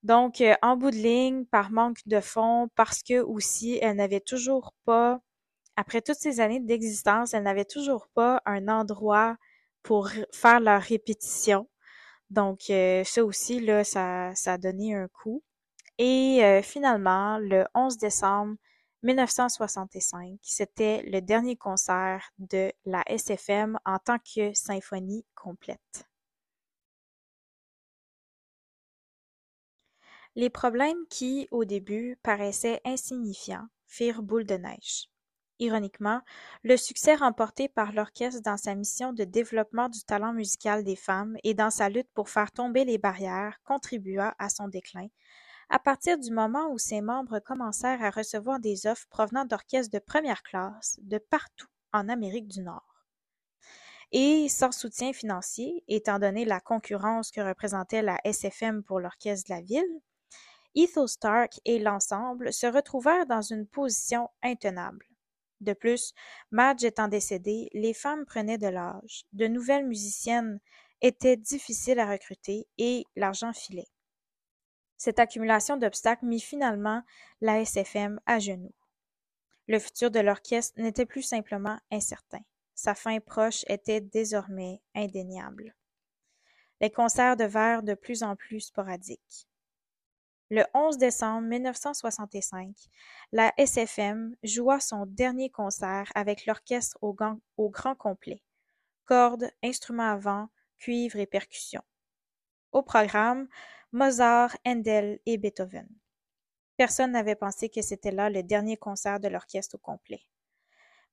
Donc, 0.03 0.43
en 0.63 0.77
bout 0.77 0.91
de 0.91 0.97
ligne, 0.97 1.45
par 1.47 1.71
manque 1.71 2.01
de 2.07 2.21
fonds, 2.21 2.69
parce 2.77 3.03
que 3.03 3.21
aussi, 3.21 3.79
elle 3.83 3.97
n'avait 3.97 4.21
toujours 4.21 4.73
pas, 4.85 5.21
après 5.77 6.03
toutes 6.03 6.17
ces 6.17 6.41
années 6.41 6.61
d'existence, 6.61 7.35
elle 7.35 7.43
n'avait 7.45 7.65
toujours 7.65 8.09
pas 8.15 8.43
un 8.47 8.69
endroit 8.69 9.37
pour 9.83 10.09
faire 10.33 10.61
leur 10.61 10.83
répétition. 10.83 11.69
Donc, 12.31 12.71
euh, 12.71 13.05
ça 13.05 13.25
aussi, 13.25 13.61
là, 13.61 13.85
ça, 13.85 14.33
ça 14.35 14.55
a 14.55 14.59
donné 14.59 14.95
un 14.95 15.09
coup. 15.09 15.43
Et 15.99 16.45
euh, 16.45 16.63
finalement, 16.63 17.39
le 17.39 17.67
11 17.75 17.99
décembre 17.99 18.57
1965, 19.03 20.39
c'était 20.43 21.03
le 21.03 21.21
dernier 21.21 21.57
concert 21.57 22.31
de 22.39 22.73
la 22.87 23.05
SFM 23.07 23.79
en 23.85 23.99
tant 23.99 24.19
que 24.19 24.53
symphonie 24.55 25.25
complète. 25.35 26.07
Les 30.37 30.51
problèmes 30.51 31.07
qui, 31.11 31.47
au 31.53 31.65
début, 31.65 32.19
paraissaient 32.23 32.81
insignifiants, 32.85 33.69
firent 33.87 34.23
boule 34.23 34.45
de 34.45 34.57
neige. 34.57 35.09
Ironiquement, 35.61 36.21
le 36.65 36.77
succès 36.77 37.15
remporté 37.15 37.69
par 37.69 37.93
l'orchestre 37.93 38.43
dans 38.43 38.57
sa 38.57 38.75
mission 38.75 39.13
de 39.13 39.23
développement 39.23 39.89
du 39.89 40.03
talent 40.03 40.33
musical 40.33 40.83
des 40.83 40.97
femmes 40.97 41.37
et 41.45 41.55
dans 41.55 41.71
sa 41.71 41.89
lutte 41.89 42.11
pour 42.13 42.29
faire 42.29 42.51
tomber 42.51 42.85
les 42.85 42.99
barrières 42.99 43.61
contribua 43.63 44.35
à 44.41 44.49
son 44.49 44.67
déclin, 44.67 45.07
à 45.71 45.79
partir 45.79 46.19
du 46.19 46.33
moment 46.33 46.73
où 46.73 46.79
ses 46.79 47.01
membres 47.01 47.39
commencèrent 47.39 48.03
à 48.03 48.11
recevoir 48.11 48.59
des 48.59 48.89
offres 48.89 49.07
provenant 49.09 49.45
d'orchestres 49.45 49.93
de 49.93 50.01
première 50.01 50.43
classe 50.43 50.99
de 51.03 51.19
partout 51.19 51.69
en 51.93 52.09
Amérique 52.09 52.49
du 52.49 52.61
Nord. 52.61 53.05
Et 54.11 54.49
sans 54.49 54.73
soutien 54.73 55.13
financier, 55.13 55.85
étant 55.87 56.19
donné 56.19 56.45
la 56.45 56.61
concurrence 56.61 57.31
que 57.31 57.41
représentait 57.41 58.03
la 58.03 58.19
SFM 58.25 58.83
pour 58.83 58.99
l'orchestre 58.99 59.51
de 59.51 59.55
la 59.55 59.61
ville, 59.61 60.01
Ethel 60.75 61.09
Stark 61.09 61.61
et 61.65 61.79
l'ensemble 61.79 62.53
se 62.53 62.67
retrouvèrent 62.67 63.27
dans 63.27 63.43
une 63.43 63.67
position 63.67 64.29
intenable. 64.43 65.07
De 65.65 65.73
plus, 65.73 66.13
Madge 66.51 66.85
étant 66.85 67.09
décédée, 67.09 67.71
les 67.73 67.95
femmes 67.95 68.27
prenaient 68.27 68.59
de 68.59 68.67
l'âge, 68.67 69.25
de 69.33 69.47
nouvelles 69.47 69.87
musiciennes 69.87 70.61
étaient 71.01 71.39
difficiles 71.39 71.99
à 71.99 72.11
recruter 72.11 72.67
et 72.77 73.07
l'argent 73.17 73.55
filait. 73.55 73.89
Cette 74.99 75.19
accumulation 75.19 75.79
d'obstacles 75.79 76.27
mit 76.27 76.41
finalement 76.41 77.03
la 77.41 77.61
SFM 77.61 78.21
à 78.27 78.39
genoux. 78.39 78.75
Le 79.67 79.79
futur 79.79 80.11
de 80.11 80.21
l'orchestre 80.21 80.79
n'était 80.79 81.07
plus 81.07 81.23
simplement 81.23 81.79
incertain. 81.91 82.43
Sa 82.75 82.95
fin 82.95 83.19
proche 83.21 83.65
était 83.67 84.03
désormais 84.03 84.83
indéniable. 84.95 85.75
Les 86.83 86.91
concerts 86.91 87.39
devinrent 87.39 87.83
de 87.83 87.95
plus 87.95 88.23
en 88.23 88.37
plus 88.37 88.61
sporadiques. 88.61 89.49
Le 90.51 90.63
11 90.75 90.99
décembre 90.99 91.49
1965, 91.49 92.77
la 93.33 93.55
SFM 93.57 94.37
joua 94.43 94.79
son 94.79 95.07
dernier 95.07 95.49
concert 95.49 96.13
avec 96.15 96.45
l'orchestre 96.45 96.99
au, 97.01 97.15
grand 97.15 97.95
complet, 97.95 98.43
cordes, 99.07 99.51
instruments 99.63 100.13
à 100.13 100.17
vent, 100.17 100.49
cuivre 100.79 101.19
et 101.19 101.25
percussions. 101.25 101.83
Au 102.73 102.83
programme, 102.83 103.49
Mozart, 103.93 104.55
Handel 104.67 105.19
et 105.25 105.39
Beethoven. 105.39 105.89
Personne 106.77 107.13
n'avait 107.13 107.37
pensé 107.37 107.71
que 107.71 107.81
c'était 107.81 108.11
là 108.11 108.29
le 108.29 108.43
dernier 108.43 108.77
concert 108.77 109.21
de 109.21 109.29
l'orchestre 109.29 109.77
au 109.77 109.79
complet. 109.79 110.27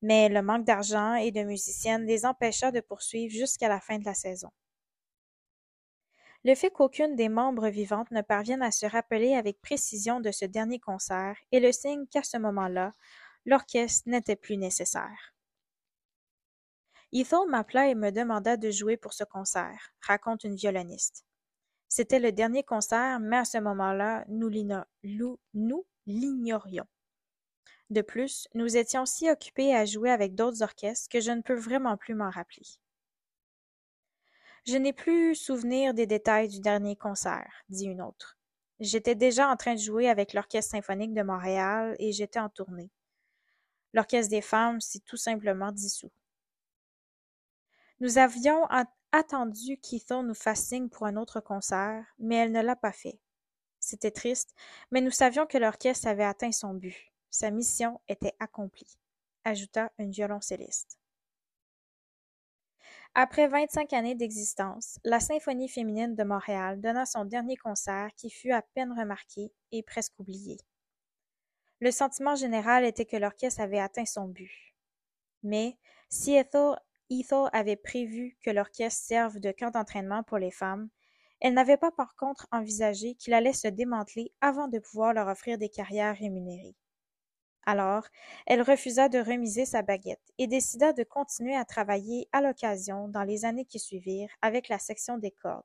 Mais 0.02 0.28
le 0.28 0.42
manque 0.42 0.66
d'argent 0.66 1.14
et 1.14 1.30
de 1.30 1.42
musiciennes 1.42 2.04
les 2.04 2.26
empêcha 2.26 2.70
de 2.70 2.80
poursuivre 2.80 3.32
jusqu'à 3.32 3.70
la 3.70 3.80
fin 3.80 3.98
de 3.98 4.04
la 4.04 4.14
saison. 4.14 4.50
Le 6.44 6.56
fait 6.56 6.70
qu'aucune 6.70 7.14
des 7.14 7.28
membres 7.28 7.68
vivantes 7.68 8.10
ne 8.10 8.20
parvienne 8.20 8.62
à 8.62 8.72
se 8.72 8.84
rappeler 8.84 9.34
avec 9.34 9.60
précision 9.60 10.20
de 10.20 10.32
ce 10.32 10.44
dernier 10.44 10.80
concert 10.80 11.36
est 11.52 11.60
le 11.60 11.70
signe 11.70 12.06
qu'à 12.08 12.24
ce 12.24 12.36
moment-là, 12.36 12.90
l'orchestre 13.46 14.08
n'était 14.08 14.34
plus 14.36 14.56
nécessaire. 14.56 15.34
Ethel 17.12 17.46
m'appela 17.48 17.88
et 17.88 17.94
me 17.94 18.10
demanda 18.10 18.56
de 18.56 18.70
jouer 18.70 18.96
pour 18.96 19.12
ce 19.12 19.22
concert, 19.22 19.92
raconte 20.00 20.44
une 20.44 20.56
violoniste. 20.56 21.24
C'était 21.88 22.18
le 22.18 22.32
dernier 22.32 22.64
concert, 22.64 23.20
mais 23.20 23.36
à 23.36 23.44
ce 23.44 23.58
moment-là, 23.58 24.24
nous 24.28 24.48
l'ignorions. 26.06 26.86
De 27.90 28.00
plus, 28.00 28.48
nous 28.54 28.78
étions 28.78 29.04
si 29.04 29.30
occupés 29.30 29.74
à 29.76 29.84
jouer 29.84 30.10
avec 30.10 30.34
d'autres 30.34 30.62
orchestres 30.62 31.10
que 31.10 31.20
je 31.20 31.30
ne 31.30 31.42
peux 31.42 31.54
vraiment 31.54 31.98
plus 31.98 32.14
m'en 32.14 32.30
rappeler. 32.30 32.66
Je 34.64 34.76
n'ai 34.76 34.92
plus 34.92 35.34
souvenir 35.34 35.92
des 35.92 36.06
détails 36.06 36.46
du 36.46 36.60
dernier 36.60 36.94
concert, 36.94 37.52
dit 37.68 37.86
une 37.86 38.00
autre. 38.00 38.38
J'étais 38.78 39.16
déjà 39.16 39.48
en 39.48 39.56
train 39.56 39.74
de 39.74 39.80
jouer 39.80 40.08
avec 40.08 40.32
l'Orchestre 40.32 40.70
symphonique 40.72 41.14
de 41.14 41.22
Montréal 41.22 41.96
et 41.98 42.12
j'étais 42.12 42.38
en 42.38 42.48
tournée. 42.48 42.90
L'Orchestre 43.92 44.30
des 44.30 44.40
femmes 44.40 44.80
s'est 44.80 45.00
tout 45.00 45.16
simplement 45.16 45.72
dissous. 45.72 46.12
Nous 47.98 48.18
avions 48.18 48.66
attendu 49.10 49.78
qu'Ethel 49.78 50.26
nous 50.26 50.34
fasse 50.34 50.64
signe 50.64 50.88
pour 50.88 51.06
un 51.06 51.16
autre 51.16 51.40
concert, 51.40 52.04
mais 52.18 52.36
elle 52.36 52.52
ne 52.52 52.62
l'a 52.62 52.76
pas 52.76 52.92
fait. 52.92 53.18
C'était 53.80 54.12
triste, 54.12 54.54
mais 54.92 55.00
nous 55.00 55.10
savions 55.10 55.46
que 55.46 55.58
l'orchestre 55.58 56.06
avait 56.06 56.24
atteint 56.24 56.52
son 56.52 56.74
but. 56.74 57.12
Sa 57.30 57.50
mission 57.50 58.00
était 58.08 58.34
accomplie, 58.38 58.96
ajouta 59.44 59.90
une 59.98 60.12
violoncelliste. 60.12 61.01
Après 63.14 63.46
vingt-cinq 63.46 63.92
années 63.92 64.14
d'existence, 64.14 64.98
la 65.04 65.20
Symphonie 65.20 65.68
féminine 65.68 66.14
de 66.14 66.24
Montréal 66.24 66.80
donna 66.80 67.04
son 67.04 67.26
dernier 67.26 67.58
concert 67.58 68.08
qui 68.16 68.30
fut 68.30 68.52
à 68.52 68.62
peine 68.62 68.98
remarqué 68.98 69.52
et 69.70 69.82
presque 69.82 70.18
oublié. 70.18 70.56
Le 71.80 71.90
sentiment 71.90 72.36
général 72.36 72.86
était 72.86 73.04
que 73.04 73.18
l'orchestre 73.18 73.60
avait 73.60 73.80
atteint 73.80 74.06
son 74.06 74.28
but. 74.28 74.74
Mais 75.42 75.76
si 76.08 76.34
Ethel, 76.34 76.76
avait 77.52 77.76
prévu 77.76 78.38
que 78.42 78.50
l'orchestre 78.50 79.04
serve 79.04 79.40
de 79.40 79.52
camp 79.52 79.70
d'entraînement 79.70 80.22
pour 80.22 80.38
les 80.38 80.50
femmes, 80.50 80.88
elle 81.40 81.52
n'avait 81.52 81.76
pas 81.76 81.90
par 81.90 82.16
contre 82.16 82.46
envisagé 82.50 83.14
qu'il 83.16 83.34
allait 83.34 83.52
se 83.52 83.68
démanteler 83.68 84.32
avant 84.40 84.68
de 84.68 84.78
pouvoir 84.78 85.12
leur 85.12 85.28
offrir 85.28 85.58
des 85.58 85.68
carrières 85.68 86.16
rémunérées. 86.16 86.76
Alors, 87.64 88.06
elle 88.46 88.62
refusa 88.62 89.08
de 89.08 89.18
remiser 89.18 89.64
sa 89.64 89.82
baguette 89.82 90.32
et 90.38 90.48
décida 90.48 90.92
de 90.92 91.04
continuer 91.04 91.54
à 91.54 91.64
travailler 91.64 92.28
à 92.32 92.40
l'occasion 92.40 93.08
dans 93.08 93.22
les 93.22 93.44
années 93.44 93.66
qui 93.66 93.78
suivirent 93.78 94.30
avec 94.42 94.68
la 94.68 94.78
section 94.78 95.16
des 95.16 95.30
cordes, 95.30 95.64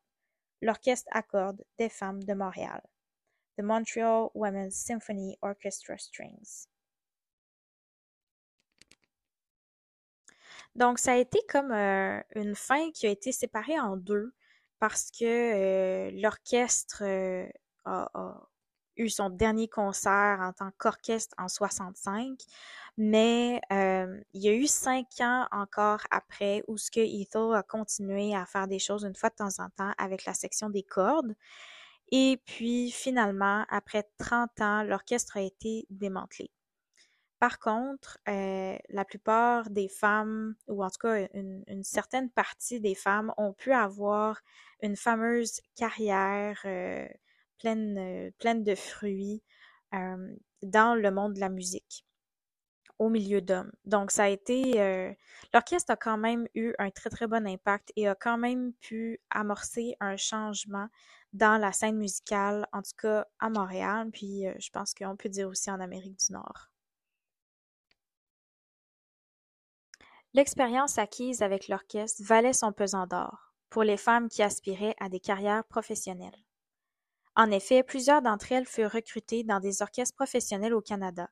l'Orchestre 0.62 1.10
à 1.12 1.24
cordes 1.24 1.64
des 1.80 1.90
femmes 1.90 2.24
de 2.24 2.34
Montréal, 2.34 2.82
The 3.58 3.64
Montreal 3.64 4.30
Women's 4.36 4.76
Symphony 4.76 5.38
Orchestra 5.42 5.98
Strings. 5.98 6.68
Donc, 10.76 11.00
ça 11.00 11.14
a 11.14 11.16
été 11.16 11.40
comme 11.50 11.72
euh, 11.72 12.22
une 12.36 12.56
fin 12.56 12.92
qui 12.92 13.08
a 13.08 13.10
été 13.10 13.32
séparée 13.32 13.80
en 13.80 13.98
deux 13.98 14.34
parce 14.80 15.10
que 15.10 15.26
euh, 15.26 16.12
l'orchestre 16.12 17.04
euh, 17.04 17.48
a, 17.86 18.48
eu 18.98 19.10
son 19.10 19.30
dernier 19.30 19.68
concert 19.68 20.40
en 20.42 20.54
tant 20.54 20.72
qu'orchestre 20.78 21.36
en 21.38 21.48
65, 21.48 22.40
mais 22.98 23.62
euh, 23.72 24.20
il 24.34 24.44
y 24.44 24.50
a 24.50 24.54
eu 24.54 24.68
cinq 24.68 25.08
ans 25.22 25.48
encore 25.52 26.02
après 26.12 26.64
où 26.68 26.78
ce 26.78 26.90
que 26.90 27.00
Ethel 27.00 27.56
a 27.56 27.64
continué 27.64 28.36
à 28.36 28.46
faire 28.46 28.68
des 28.68 28.80
choses 28.80 29.04
une 29.04 29.16
fois 29.16 29.30
de 29.30 29.36
temps 29.36 29.60
en 29.60 29.70
temps 29.70 29.94
avec 29.98 30.26
la 30.26 30.34
section 30.34 30.70
des 30.70 30.84
cordes. 30.84 31.36
Et 32.12 32.42
puis 32.46 32.92
finalement, 32.92 33.66
après 33.70 34.10
30 34.18 34.62
ans, 34.62 34.84
l'orchestre 34.84 35.38
a 35.38 35.42
été 35.42 35.86
démantelé. 35.90 36.52
Par 37.40 37.60
contre, 37.60 38.18
euh, 38.28 38.78
la 38.90 39.06
plupart 39.06 39.70
des 39.70 39.90
femmes, 39.90 40.56
ou 40.68 40.84
en 40.84 40.90
tout 40.90 41.00
cas 41.02 41.28
une, 41.34 41.64
une, 41.68 41.84
certaine 41.84 42.32
partie 42.32 42.80
des 42.80 42.96
femmes, 42.96 43.32
ont 43.38 43.54
pu 43.54 43.74
avoir 43.74 44.42
une 44.82 44.96
fameuse 44.96 45.62
carrière 45.76 46.60
euh, 46.66 47.08
pleine, 47.60 47.98
euh, 47.98 48.32
pleine 48.40 48.64
de 48.64 48.76
fruits 48.76 49.44
euh, 49.94 50.36
dans 50.64 50.96
le 50.96 51.12
monde 51.12 51.34
de 51.34 51.40
la 51.40 51.50
musique 51.50 52.06
au 53.00 53.10
milieu 53.10 53.42
d'hommes. 53.42 53.72
Donc 53.86 54.12
ça 54.12 54.24
a 54.24 54.30
été 54.30 54.82
euh, 54.82 55.14
l'orchestre 55.54 55.92
a 55.92 55.96
quand 55.96 56.18
même 56.18 56.48
eu 56.56 56.74
un 56.80 56.90
très 56.90 57.10
très 57.10 57.28
bon 57.28 57.46
impact 57.48 57.92
et 57.96 58.08
a 58.08 58.16
quand 58.16 58.38
même 58.38 58.74
pu 58.82 59.20
amorcer 59.30 59.96
un 60.00 60.18
changement 60.18 60.88
dans 61.34 61.60
la 61.60 61.72
scène 61.72 61.98
musicale, 61.98 62.68
en 62.74 62.82
tout 62.82 62.96
cas 62.98 63.28
à 63.40 63.50
Montréal, 63.50 64.10
puis 64.12 64.46
je 64.60 64.70
pense 64.72 64.94
qu'on 64.94 65.16
peut 65.16 65.30
dire 65.30 65.48
aussi 65.50 65.70
en 65.70 65.80
Amérique 65.80 66.18
du 66.26 66.34
Nord. 66.34 66.70
L'expérience 70.34 70.98
acquise 70.98 71.42
avec 71.42 71.68
l'orchestre 71.68 72.24
valait 72.24 72.54
son 72.54 72.72
pesant 72.72 73.08
d'or 73.08 73.54
pour 73.70 73.84
les 73.84 73.98
femmes 73.98 74.30
qui 74.30 74.44
aspiraient 74.44 74.96
à 75.00 75.10
des 75.10 75.20
carrières 75.20 75.64
professionnelles. 75.66 76.47
En 77.38 77.52
effet, 77.52 77.84
plusieurs 77.84 78.24
d'entre 78.24 78.52
elles 78.52 78.66
furent 78.66 78.92
recrutées 78.92 79.44
dans 79.44 79.60
des 79.60 79.84
orchestres 79.84 80.16
professionnels 80.16 80.74
au 80.74 80.82
Canada, 80.82 81.30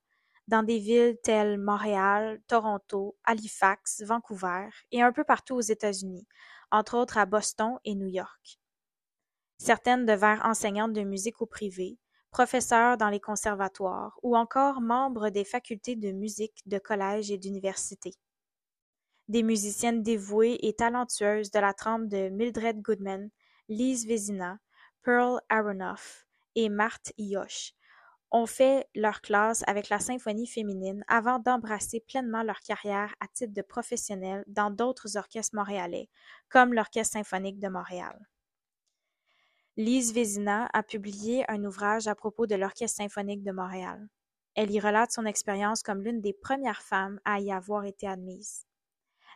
dans 0.47 0.61
des 0.61 0.77
villes 0.77 1.17
telles 1.23 1.57
Montréal, 1.57 2.39
Toronto, 2.45 3.17
Halifax, 3.23 4.03
Vancouver 4.03 4.69
et 4.91 5.01
un 5.01 5.11
peu 5.11 5.23
partout 5.23 5.55
aux 5.55 5.61
États-Unis, 5.61 6.27
entre 6.69 6.95
autres 6.95 7.17
à 7.17 7.25
Boston 7.25 7.79
et 7.85 7.95
New 7.95 8.05
York. 8.05 8.59
Certaines 9.57 10.05
devinrent 10.05 10.45
enseignantes 10.45 10.93
de 10.93 11.01
musique 11.01 11.41
au 11.41 11.47
privé, 11.47 11.97
professeurs 12.29 12.97
dans 12.97 13.09
les 13.09 13.19
conservatoires 13.19 14.19
ou 14.21 14.37
encore 14.37 14.81
membres 14.81 15.29
des 15.29 15.43
facultés 15.43 15.95
de 15.95 16.11
musique 16.11 16.61
de 16.67 16.77
collèges 16.77 17.31
et 17.31 17.39
d'universités. 17.39 18.13
Des 19.27 19.41
musiciennes 19.41 20.03
dévouées 20.03 20.59
et 20.61 20.75
talentueuses 20.75 21.49
de 21.49 21.57
la 21.57 21.73
trempe 21.73 22.07
de 22.09 22.29
Mildred 22.29 22.79
Goodman, 22.83 23.31
Lise 23.69 24.05
Vézina, 24.05 24.59
Pearl 25.05 25.39
Aronoff 25.49 26.25
et 26.55 26.67
Marthe 26.67 27.13
Yosh 27.19 27.73
ont 28.31 28.47
fait 28.47 28.87
leur 28.95 29.21
classe 29.21 29.63
avec 29.67 29.89
la 29.89 29.99
symphonie 29.99 30.47
féminine 30.47 31.05
avant 31.07 31.37
d'embrasser 31.37 31.99
pleinement 31.99 32.41
leur 32.41 32.59
carrière 32.61 33.13
à 33.19 33.27
titre 33.27 33.53
de 33.53 33.61
professionnels 33.61 34.43
dans 34.47 34.71
d'autres 34.71 35.15
orchestres 35.15 35.55
montréalais, 35.55 36.09
comme 36.49 36.73
l'Orchestre 36.73 37.13
symphonique 37.13 37.59
de 37.59 37.67
Montréal. 37.67 38.19
Lise 39.77 40.11
Vézina 40.11 40.69
a 40.73 40.81
publié 40.81 41.45
un 41.51 41.63
ouvrage 41.65 42.07
à 42.07 42.15
propos 42.15 42.47
de 42.47 42.55
l'Orchestre 42.55 42.97
symphonique 42.97 43.43
de 43.43 43.51
Montréal. 43.51 44.09
Elle 44.55 44.71
y 44.71 44.79
relate 44.79 45.11
son 45.11 45.25
expérience 45.25 45.83
comme 45.83 46.01
l'une 46.01 46.21
des 46.21 46.33
premières 46.33 46.81
femmes 46.81 47.19
à 47.25 47.39
y 47.39 47.51
avoir 47.51 47.85
été 47.85 48.07
admise. 48.07 48.65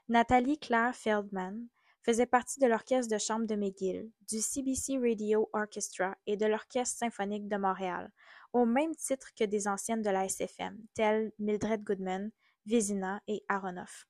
Nathalie 0.07 0.57
Claire 0.57 0.95
Feldman 0.95 1.67
faisait 2.01 2.25
partie 2.25 2.59
de 2.59 2.67
l'orchestre 2.67 3.13
de 3.13 3.17
chambre 3.17 3.45
de 3.45 3.55
McGill, 3.55 4.09
du 4.27 4.41
CBC 4.41 4.97
Radio 4.97 5.49
Orchestra 5.53 6.15
et 6.25 6.37
de 6.37 6.45
l'Orchestre 6.45 6.97
symphonique 6.97 7.47
de 7.47 7.57
Montréal, 7.57 8.11
au 8.53 8.65
même 8.65 8.95
titre 8.95 9.29
que 9.35 9.43
des 9.43 9.67
anciennes 9.67 10.01
de 10.01 10.09
la 10.09 10.25
SFM, 10.27 10.77
telles 10.93 11.31
Mildred 11.39 11.83
Goodman, 11.83 12.31
Vézina 12.65 13.21
et 13.27 13.43
Aronoff. 13.47 14.07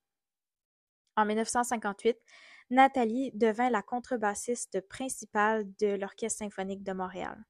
En 1.15 1.25
1958, 1.25 2.17
Nathalie 2.69 3.31
devint 3.33 3.69
la 3.69 3.81
contrebassiste 3.81 4.81
principale 4.87 5.65
de 5.79 5.95
l'Orchestre 5.95 6.39
symphonique 6.39 6.83
de 6.83 6.93
Montréal. 6.93 7.43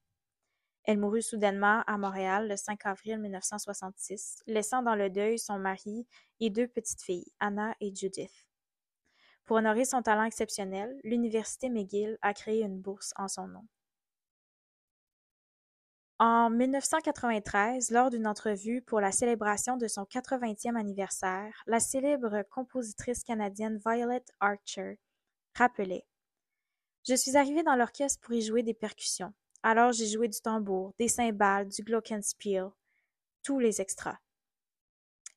Elle 0.84 0.98
mourut 0.98 1.22
soudainement 1.22 1.82
à 1.86 1.98
Montréal 1.98 2.48
le 2.48 2.56
5 2.56 2.86
avril 2.86 3.18
1966, 3.18 4.42
laissant 4.46 4.82
dans 4.82 4.94
le 4.94 5.10
deuil 5.10 5.38
son 5.38 5.58
mari 5.58 6.06
et 6.40 6.48
deux 6.48 6.66
petites 6.66 7.02
filles, 7.02 7.30
Anna 7.38 7.74
et 7.80 7.94
Judith. 7.94 8.46
Pour 9.50 9.56
honorer 9.56 9.84
son 9.84 10.00
talent 10.00 10.22
exceptionnel, 10.22 10.96
l'Université 11.02 11.70
McGill 11.70 12.16
a 12.22 12.32
créé 12.34 12.62
une 12.62 12.80
bourse 12.80 13.12
en 13.16 13.26
son 13.26 13.48
nom. 13.48 13.66
En 16.20 16.50
1993, 16.50 17.90
lors 17.90 18.10
d'une 18.10 18.28
entrevue 18.28 18.80
pour 18.80 19.00
la 19.00 19.10
célébration 19.10 19.76
de 19.76 19.88
son 19.88 20.04
80e 20.04 20.76
anniversaire, 20.76 21.64
la 21.66 21.80
célèbre 21.80 22.44
compositrice 22.48 23.24
canadienne 23.24 23.80
Violet 23.84 24.22
Archer 24.38 25.00
rappelait 25.56 26.06
Je 27.08 27.16
suis 27.16 27.36
arrivée 27.36 27.64
dans 27.64 27.74
l'orchestre 27.74 28.20
pour 28.20 28.34
y 28.34 28.42
jouer 28.42 28.62
des 28.62 28.72
percussions. 28.72 29.34
Alors 29.64 29.90
j'ai 29.90 30.06
joué 30.06 30.28
du 30.28 30.40
tambour, 30.40 30.94
des 31.00 31.08
cymbales, 31.08 31.66
du 31.66 31.82
glockenspiel, 31.82 32.68
tous 33.42 33.58
les 33.58 33.80
extras. 33.80 34.20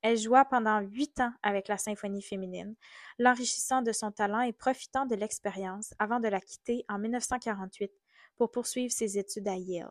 Elle 0.03 0.17
joua 0.17 0.43
pendant 0.43 0.81
huit 0.81 1.21
ans 1.21 1.31
avec 1.43 1.69
la 1.69 1.77
symphonie 1.77 2.21
féminine, 2.21 2.75
l'enrichissant 3.19 3.81
de 3.81 3.93
son 3.93 4.11
talent 4.11 4.41
et 4.41 4.51
profitant 4.51 5.05
de 5.05 5.15
l'expérience 5.15 5.93
avant 5.97 6.19
de 6.19 6.27
la 6.27 6.41
quitter 6.41 6.83
en 6.89 6.99
1948 6.99 7.89
pour 8.35 8.51
poursuivre 8.51 8.91
ses 8.91 9.17
études 9.17 9.47
à 9.47 9.55
Yale. 9.55 9.89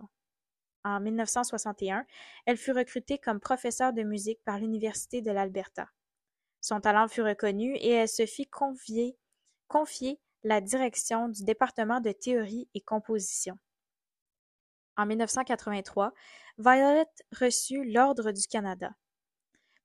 En 0.84 1.00
1961, 1.00 2.04
elle 2.44 2.58
fut 2.58 2.72
recrutée 2.72 3.16
comme 3.16 3.40
professeure 3.40 3.94
de 3.94 4.02
musique 4.02 4.44
par 4.44 4.58
l'Université 4.58 5.22
de 5.22 5.30
l'Alberta. 5.30 5.88
Son 6.60 6.80
talent 6.80 7.08
fut 7.08 7.22
reconnu 7.22 7.74
et 7.76 7.90
elle 7.90 8.08
se 8.08 8.26
fit 8.26 8.46
confier, 8.46 9.16
confier 9.66 10.20
la 10.44 10.60
direction 10.60 11.30
du 11.30 11.42
département 11.42 12.00
de 12.00 12.12
théorie 12.12 12.68
et 12.74 12.82
composition. 12.82 13.58
En 14.98 15.06
1983, 15.06 16.12
Violet 16.58 17.06
reçut 17.32 17.90
l'Ordre 17.90 18.30
du 18.32 18.46
Canada. 18.46 18.90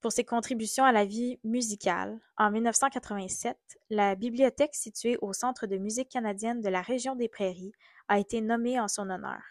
Pour 0.01 0.12
ses 0.12 0.23
contributions 0.23 0.83
à 0.83 0.91
la 0.91 1.05
vie 1.05 1.39
musicale, 1.43 2.19
en 2.38 2.51
1987, 2.51 3.57
la 3.89 4.13
bibliothèque 4.13 4.75
située 4.75 5.17
au 5.21 5.33
Centre 5.33 5.65
de 5.65 5.77
musique 5.77 6.10
canadienne 6.10 6.62
de 6.62 6.69
la 6.69 6.81
région 6.83 7.15
des 7.15 7.27
Prairies 7.27 7.71
a 8.07 8.19
été 8.19 8.41
nommée 8.41 8.79
en 8.79 8.88
son 8.88 9.10
honneur. 9.10 9.41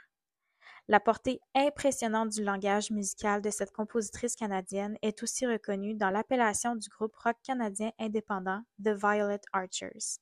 La 0.86 1.00
portée 1.00 1.40
impressionnante 1.56 2.28
du 2.28 2.44
langage 2.44 2.92
musical 2.92 3.42
de 3.42 3.50
cette 3.50 3.72
compositrice 3.72 4.36
canadienne 4.36 4.96
est 5.02 5.20
aussi 5.24 5.48
reconnue 5.48 5.96
dans 5.96 6.10
l'appellation 6.10 6.76
du 6.76 6.88
groupe 6.90 7.16
rock 7.16 7.36
canadien 7.42 7.90
indépendant 7.98 8.62
The 8.84 8.90
Violet 8.90 9.40
Archers. 9.52 10.20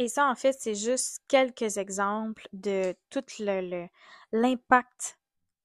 Et 0.00 0.08
ça, 0.08 0.28
en 0.28 0.34
fait, 0.34 0.56
c'est 0.58 0.74
juste 0.74 1.20
quelques 1.28 1.76
exemples 1.76 2.48
de 2.52 2.96
tout 3.10 3.24
l'impact 4.32 5.18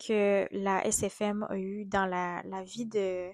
que 0.05 0.47
la 0.51 0.85
SFM 0.85 1.45
a 1.49 1.57
eu 1.57 1.85
dans 1.85 2.05
la, 2.05 2.63
vie 2.63 2.85
de, 2.85 3.31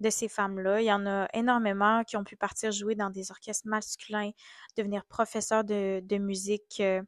de 0.00 0.10
ces 0.10 0.28
femmes-là. 0.28 0.80
Il 0.80 0.86
y 0.86 0.92
en 0.92 1.06
a 1.06 1.28
énormément 1.34 2.04
qui 2.04 2.16
ont 2.16 2.24
pu 2.24 2.36
partir 2.36 2.72
jouer 2.72 2.94
dans 2.94 3.10
des 3.10 3.30
orchestres 3.30 3.68
masculins, 3.68 4.30
devenir 4.76 5.04
professeurs 5.04 5.64
de, 5.64 6.00
de 6.02 6.16
musique, 6.18 6.78
euh, 6.80 7.02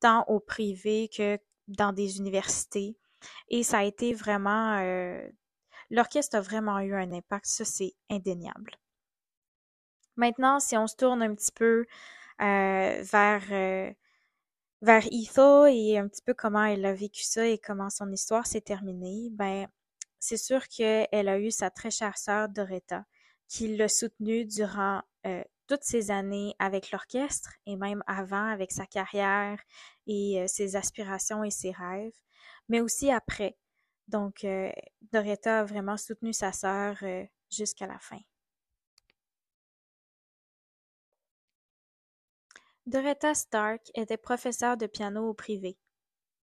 tant 0.00 0.24
au 0.28 0.40
privé 0.40 1.08
que 1.14 1.38
dans 1.68 1.92
des 1.92 2.18
universités. 2.18 2.96
Et 3.48 3.62
ça 3.62 3.78
a 3.78 3.84
été 3.84 4.14
vraiment... 4.14 4.78
Euh, 4.78 5.28
L'orchestre 5.88 6.36
a 6.36 6.40
vraiment 6.40 6.80
eu 6.80 6.94
un 6.96 7.12
impact, 7.12 7.46
ça 7.46 7.64
c'est 7.64 7.94
indéniable. 8.10 8.72
Maintenant, 10.16 10.58
si 10.58 10.76
on 10.76 10.88
se 10.88 10.96
tourne 10.96 11.22
un 11.22 11.32
petit 11.32 11.52
peu 11.52 11.86
euh, 12.40 13.02
vers 13.02 13.94
vers 14.86 15.04
Etho 15.10 15.66
et 15.66 15.98
un 15.98 16.06
petit 16.06 16.22
peu 16.22 16.32
comment 16.32 16.64
elle 16.64 16.86
a 16.86 16.94
vécu 16.94 17.24
ça 17.24 17.44
et 17.44 17.58
comment 17.58 17.90
son 17.90 18.10
histoire 18.12 18.46
s'est 18.46 18.60
terminée, 18.60 19.30
ben 19.32 19.66
c'est 20.20 20.36
sûr 20.36 20.68
qu'elle 20.68 21.28
a 21.28 21.40
eu 21.40 21.50
sa 21.50 21.70
très 21.70 21.90
chère 21.90 22.16
sœur 22.16 22.48
Doretta, 22.48 23.04
qui 23.48 23.76
l'a 23.76 23.88
soutenue 23.88 24.44
durant 24.44 25.02
euh, 25.26 25.42
toutes 25.66 25.82
ces 25.82 26.12
années 26.12 26.54
avec 26.60 26.92
l'orchestre 26.92 27.50
et 27.66 27.74
même 27.74 28.04
avant 28.06 28.46
avec 28.46 28.70
sa 28.70 28.86
carrière 28.86 29.58
et 30.06 30.40
euh, 30.40 30.46
ses 30.46 30.76
aspirations 30.76 31.42
et 31.42 31.50
ses 31.50 31.72
rêves, 31.72 32.14
mais 32.68 32.80
aussi 32.80 33.10
après. 33.10 33.56
Donc, 34.06 34.44
euh, 34.44 34.70
Doretta 35.12 35.60
a 35.60 35.64
vraiment 35.64 35.96
soutenu 35.96 36.32
sa 36.32 36.52
sœur 36.52 36.98
jusqu'à 37.50 37.88
la 37.88 37.98
fin. 37.98 38.20
Doretta 42.86 43.34
Stark 43.34 43.90
était 43.94 44.16
professeure 44.16 44.76
de 44.76 44.86
piano 44.86 45.28
au 45.28 45.34
privé. 45.34 45.76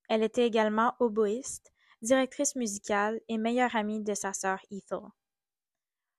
Elle 0.09 0.25
était 0.25 0.45
également 0.45 0.97
oboïste, 0.99 1.73
directrice 2.03 2.57
musicale 2.57 3.21
et 3.29 3.39
meilleure 3.39 3.77
amie 3.77 4.03
de 4.03 4.13
sa 4.13 4.33
sœur 4.33 4.59
Ethel. 4.73 4.99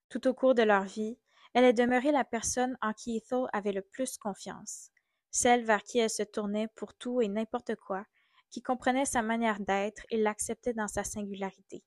Tout 0.08 0.26
au 0.26 0.32
cours 0.32 0.54
de 0.54 0.62
leur 0.62 0.84
vie, 0.84 1.18
elle 1.52 1.64
est 1.64 1.74
demeurée 1.74 2.10
la 2.10 2.24
personne 2.24 2.78
en 2.80 2.94
qui 2.94 3.18
Ethel 3.18 3.44
avait 3.52 3.72
le 3.72 3.82
plus 3.82 4.16
confiance, 4.16 4.90
celle 5.30 5.62
vers 5.62 5.82
qui 5.82 5.98
elle 5.98 6.08
se 6.08 6.22
tournait 6.22 6.68
pour 6.68 6.94
tout 6.94 7.20
et 7.20 7.28
n'importe 7.28 7.74
quoi, 7.76 8.06
qui 8.48 8.62
comprenait 8.62 9.04
sa 9.04 9.20
manière 9.20 9.60
d'être 9.60 10.06
et 10.08 10.16
l'acceptait 10.16 10.72
dans 10.72 10.88
sa 10.88 11.04
singularité. 11.04 11.84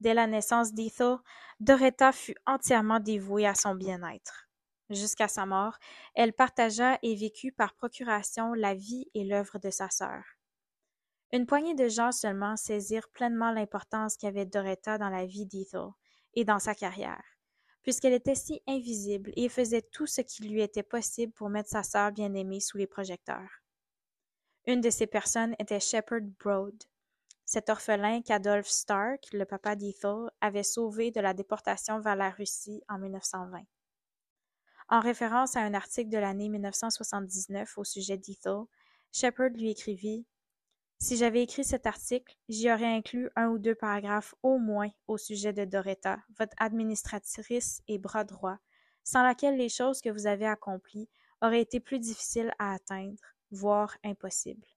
Dès 0.00 0.12
la 0.12 0.26
naissance 0.26 0.74
d'Ethel, 0.74 1.16
Doretta 1.58 2.12
fut 2.12 2.36
entièrement 2.44 3.00
dévouée 3.00 3.46
à 3.46 3.54
son 3.54 3.74
bien-être. 3.74 4.44
Jusqu'à 4.90 5.28
sa 5.28 5.46
mort, 5.46 5.78
elle 6.14 6.32
partagea 6.32 6.98
et 7.02 7.14
vécut 7.14 7.52
par 7.52 7.74
procuration 7.74 8.52
la 8.52 8.74
vie 8.74 9.10
et 9.14 9.24
l'œuvre 9.24 9.58
de 9.58 9.70
sa 9.70 9.88
sœur. 9.88 10.22
Une 11.32 11.46
poignée 11.46 11.74
de 11.74 11.88
gens 11.88 12.12
seulement 12.12 12.56
saisirent 12.56 13.08
pleinement 13.08 13.50
l'importance 13.50 14.16
qu'avait 14.16 14.46
Doretta 14.46 14.98
dans 14.98 15.08
la 15.08 15.26
vie 15.26 15.46
d'Ethel 15.46 15.88
et 16.34 16.44
dans 16.44 16.58
sa 16.58 16.74
carrière, 16.74 17.24
puisqu'elle 17.82 18.12
était 18.12 18.34
si 18.34 18.62
invisible 18.68 19.32
et 19.36 19.48
faisait 19.48 19.82
tout 19.82 20.06
ce 20.06 20.20
qui 20.20 20.48
lui 20.48 20.60
était 20.60 20.82
possible 20.82 21.32
pour 21.32 21.48
mettre 21.48 21.70
sa 21.70 21.82
sœur 21.82 22.12
bien-aimée 22.12 22.60
sous 22.60 22.76
les 22.76 22.86
projecteurs. 22.86 23.62
Une 24.66 24.80
de 24.80 24.90
ces 24.90 25.06
personnes 25.06 25.56
était 25.58 25.80
Shepard 25.80 26.20
Broad, 26.38 26.74
cet 27.46 27.68
orphelin 27.68 28.22
qu'Adolphe 28.22 28.68
Stark, 28.68 29.26
le 29.32 29.44
papa 29.44 29.76
d'Ethel, 29.76 30.30
avait 30.40 30.62
sauvé 30.62 31.10
de 31.10 31.20
la 31.20 31.34
déportation 31.34 32.00
vers 32.00 32.16
la 32.16 32.30
Russie 32.30 32.82
en 32.88 32.98
1920. 32.98 33.64
En 34.94 35.00
référence 35.00 35.56
à 35.56 35.60
un 35.60 35.74
article 35.74 36.08
de 36.08 36.18
l'année 36.18 36.48
1979 36.48 37.78
au 37.78 37.82
sujet 37.82 38.16
d'Ethel, 38.16 38.62
Shepard 39.10 39.48
lui 39.48 39.70
écrivit 39.70 40.24
Si 41.00 41.16
j'avais 41.16 41.42
écrit 41.42 41.64
cet 41.64 41.86
article, 41.86 42.32
j'y 42.48 42.70
aurais 42.70 42.94
inclus 42.94 43.28
un 43.34 43.48
ou 43.48 43.58
deux 43.58 43.74
paragraphes 43.74 44.36
au 44.44 44.58
moins 44.58 44.90
au 45.08 45.18
sujet 45.18 45.52
de 45.52 45.64
Doretta, 45.64 46.20
votre 46.38 46.54
administratrice 46.58 47.82
et 47.88 47.98
bras 47.98 48.22
droit, 48.22 48.58
sans 49.02 49.24
laquelle 49.24 49.56
les 49.56 49.68
choses 49.68 50.00
que 50.00 50.10
vous 50.10 50.28
avez 50.28 50.46
accomplies 50.46 51.08
auraient 51.42 51.62
été 51.62 51.80
plus 51.80 51.98
difficiles 51.98 52.52
à 52.60 52.74
atteindre, 52.74 53.34
voire 53.50 53.96
impossibles. 54.04 54.68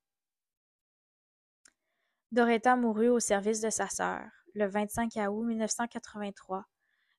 Doretta 2.31 2.75
mourut 2.75 3.09
au 3.09 3.19
service 3.19 3.61
de 3.61 3.69
sa 3.69 3.87
sœur, 3.87 4.23
le 4.55 4.65
25 4.65 5.11
août 5.29 5.43
1983, 5.43 6.65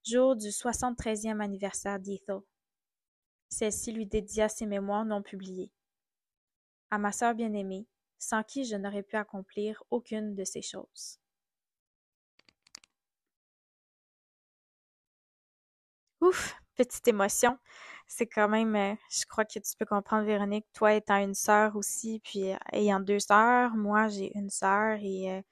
jour 0.04 0.34
du 0.34 0.48
73e 0.48 1.38
anniversaire 1.38 2.00
d'Ethel. 2.00 2.40
Celle-ci 3.48 3.92
lui 3.92 4.06
dédia 4.06 4.48
ses 4.48 4.66
mémoires 4.66 5.04
non 5.04 5.22
publiées. 5.22 5.72
À 6.90 6.98
ma 6.98 7.12
sœur 7.12 7.34
bien-aimée, 7.34 7.86
sans 8.18 8.42
qui 8.42 8.64
je 8.64 8.76
n'aurais 8.76 9.02
pu 9.02 9.16
accomplir 9.16 9.82
aucune 9.90 10.34
de 10.34 10.44
ces 10.44 10.62
choses. 10.62 11.18
Ouf, 16.20 16.54
petite 16.76 17.06
émotion. 17.08 17.58
C'est 18.06 18.26
quand 18.26 18.48
même, 18.48 18.74
euh, 18.74 18.94
je 19.10 19.24
crois 19.26 19.44
que 19.44 19.52
tu 19.52 19.60
peux 19.78 19.84
comprendre, 19.84 20.24
Véronique, 20.26 20.66
toi 20.72 20.94
étant 20.94 21.18
une 21.18 21.34
sœur 21.34 21.76
aussi, 21.76 22.20
puis 22.24 22.52
euh, 22.52 22.56
ayant 22.72 23.00
deux 23.00 23.20
sœurs, 23.20 23.76
moi 23.76 24.08
j'ai 24.08 24.36
une 24.36 24.50
sœur 24.50 24.98
et 25.00 25.30
euh, 25.30 25.42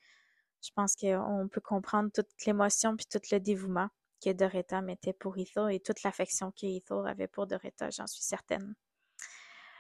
je 0.63 0.71
pense 0.75 0.97
qu'on 0.97 1.49
peut 1.53 1.61
comprendre 1.61 2.11
toute 2.15 2.29
l'émotion 2.47 2.97
puis 2.97 3.07
tout 3.11 3.21
le 3.33 3.39
dévouement 3.41 3.89
que 4.27 4.33
Doretta 4.33 4.83
mettait 4.83 5.13
pour 5.13 5.39
Ethel 5.39 5.71
et 5.71 5.79
toute 5.79 6.03
l'affection 6.03 6.51
que 6.51 7.07
avait 7.07 7.29
pour 7.29 7.47
Doretta, 7.47 7.91
j'en 7.91 8.09
suis 8.09 8.25
certaine. 8.25 8.75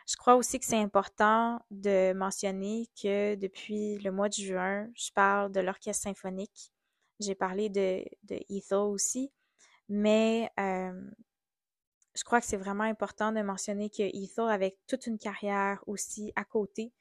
Je 0.08 0.14
crois 0.14 0.36
aussi 0.36 0.60
que 0.60 0.64
c'est 0.64 0.80
important 0.80 1.60
de 1.72 2.12
mentionner 2.12 2.88
que 3.02 3.34
depuis 3.34 3.98
le 3.98 4.12
mois 4.12 4.28
de 4.28 4.34
juin, 4.34 4.88
je 4.94 5.10
parle 5.12 5.50
de 5.50 5.58
l'orchestre 5.58 6.04
symphonique. 6.04 6.72
J'ai 7.18 7.34
parlé 7.34 7.68
de, 7.70 8.04
de 8.22 8.76
aussi, 8.76 9.32
mais 9.88 10.48
euh, 10.60 11.10
je 12.14 12.22
crois 12.22 12.40
que 12.40 12.46
c'est 12.46 12.56
vraiment 12.56 12.84
important 12.84 13.32
de 13.32 13.42
mentionner 13.42 13.90
que 13.90 14.02
Ethel 14.02 14.48
avait 14.48 14.78
toute 14.86 15.08
une 15.08 15.18
carrière 15.18 15.82
aussi 15.88 16.32
à 16.36 16.44
côté 16.44 16.92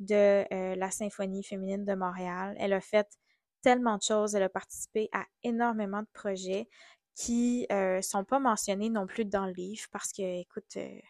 de 0.00 0.46
euh, 0.50 0.74
la 0.74 0.90
symphonie 0.90 1.44
féminine 1.44 1.84
de 1.84 1.94
Montréal. 1.94 2.56
Elle 2.58 2.72
a 2.72 2.80
fait 2.80 3.18
tellement 3.64 3.96
de 3.96 4.02
choses. 4.02 4.34
Elle 4.34 4.42
a 4.44 4.48
participé 4.48 5.08
à 5.12 5.24
énormément 5.42 6.02
de 6.02 6.08
projets 6.12 6.68
qui 7.16 7.66
euh, 7.72 8.02
sont 8.02 8.24
pas 8.24 8.38
mentionnés 8.38 8.90
non 8.90 9.06
plus 9.06 9.24
dans 9.24 9.46
le 9.46 9.52
livre 9.52 9.86
parce 9.90 10.12
que, 10.12 10.40
écoute, 10.40 10.76
euh, 10.76 11.00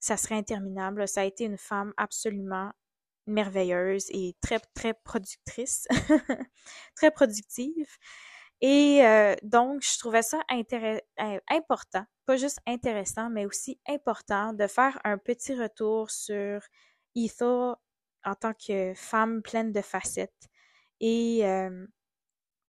ça 0.00 0.16
serait 0.16 0.34
interminable. 0.36 1.06
Ça 1.06 1.22
a 1.22 1.24
été 1.24 1.44
une 1.44 1.58
femme 1.58 1.94
absolument 1.96 2.72
merveilleuse 3.26 4.06
et 4.10 4.36
très, 4.40 4.58
très 4.74 4.94
productrice, 4.94 5.86
très 6.96 7.10
productive. 7.10 7.86
Et 8.60 9.04
euh, 9.06 9.34
donc, 9.42 9.82
je 9.82 9.98
trouvais 9.98 10.22
ça 10.22 10.40
important, 11.50 12.04
pas 12.26 12.36
juste 12.36 12.58
intéressant, 12.66 13.30
mais 13.30 13.46
aussi 13.46 13.78
important 13.88 14.52
de 14.52 14.66
faire 14.66 14.98
un 15.04 15.18
petit 15.18 15.54
retour 15.54 16.10
sur 16.10 16.60
Etha 17.14 17.78
en 18.24 18.34
tant 18.34 18.54
que 18.54 18.94
femme 18.94 19.42
pleine 19.42 19.72
de 19.72 19.82
facettes 19.82 20.48
et 21.06 21.42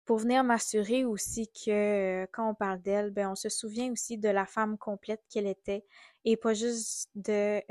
pour 0.05 0.17
venir 0.19 0.43
m'assurer 0.43 1.05
aussi 1.05 1.49
que 1.51 2.25
quand 2.31 2.49
on 2.49 2.55
parle 2.55 2.81
d'elle, 2.81 3.11
ben 3.11 3.29
on 3.31 3.35
se 3.35 3.49
souvient 3.49 3.91
aussi 3.91 4.17
de 4.17 4.29
la 4.29 4.45
femme 4.45 4.77
complète 4.77 5.23
qu'elle 5.29 5.47
était 5.47 5.85
et 6.25 6.37
pas 6.37 6.53
juste 6.53 7.09
de 7.15 7.61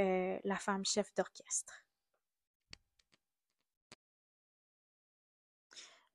la 0.48 0.56
femme 0.56 0.84
chef 0.84 1.14
d'orchestre. 1.14 1.84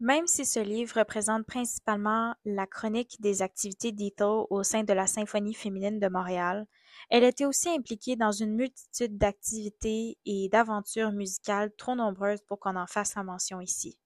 Même 0.02 0.28
si 0.28 0.46
ce 0.46 0.60
livre 0.60 1.00
représente 1.00 1.46
principalement 1.46 2.34
la 2.46 2.66
chronique 2.66 3.20
des 3.22 3.42
activités 3.42 3.92
d'Ethel 3.92 4.46
au 4.50 4.64
sein 4.64 4.84
de 4.84 4.94
la 4.94 5.08
Symphonie 5.08 5.54
féminine 5.54 6.00
de 6.00 6.08
Montréal, 6.08 6.66
elle 7.10 7.24
était 7.24 7.46
aussi 7.46 7.70
impliquée 7.70 8.16
dans 8.16 8.32
une 8.32 8.56
multitude 8.56 9.18
d'activités 9.18 10.18
et 10.26 10.50
d'aventures 10.50 11.12
musicales 11.12 11.72
trop 11.78 11.96
nombreuses 11.96 12.42
pour 12.42 12.60
qu'on 12.60 12.78
en 12.78 12.88
fasse 12.88 13.16
la 13.16 13.24
mention 13.24 13.60
ici. 13.62 14.00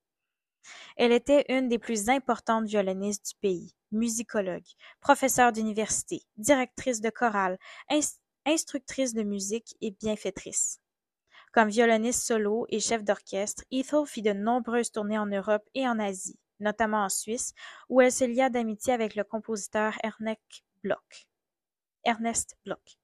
Elle 0.98 1.12
était 1.12 1.46
une 1.50 1.68
des 1.68 1.80
plus 1.80 2.10
importantes 2.10 2.66
violonistes 2.66 3.30
du 3.30 3.36
pays, 3.40 3.76
musicologue, 3.92 4.66
professeure 5.00 5.52
d'université, 5.52 6.24
directrice 6.38 7.02
de 7.02 7.10
chorale, 7.10 7.58
instructrice 8.46 9.14
de 9.14 9.24
musique 9.24 9.76
et 9.82 9.92
bienfaitrice. 9.92 10.80
Comme 11.54 11.70
violoniste 11.70 12.24
solo 12.26 12.66
et 12.70 12.80
chef 12.80 13.04
d'orchestre, 13.04 13.64
Ethel 13.72 14.06
fit 14.08 14.24
de 14.24 14.34
nombreuses 14.34 14.92
tournées 14.92 15.20
en 15.20 15.28
Europe 15.28 15.64
et 15.76 15.88
en 15.88 16.00
Asie, 16.00 16.40
notamment 16.60 17.04
en 17.04 17.10
Suisse, 17.10 17.54
où 17.90 18.02
elle 18.02 18.12
se 18.12 18.24
lia 18.24 18.50
d'amitié 18.50 18.94
avec 18.94 19.16
le 19.16 19.24
compositeur 19.24 19.94
Ernest 20.04 20.64
Bloch. 22.66 23.03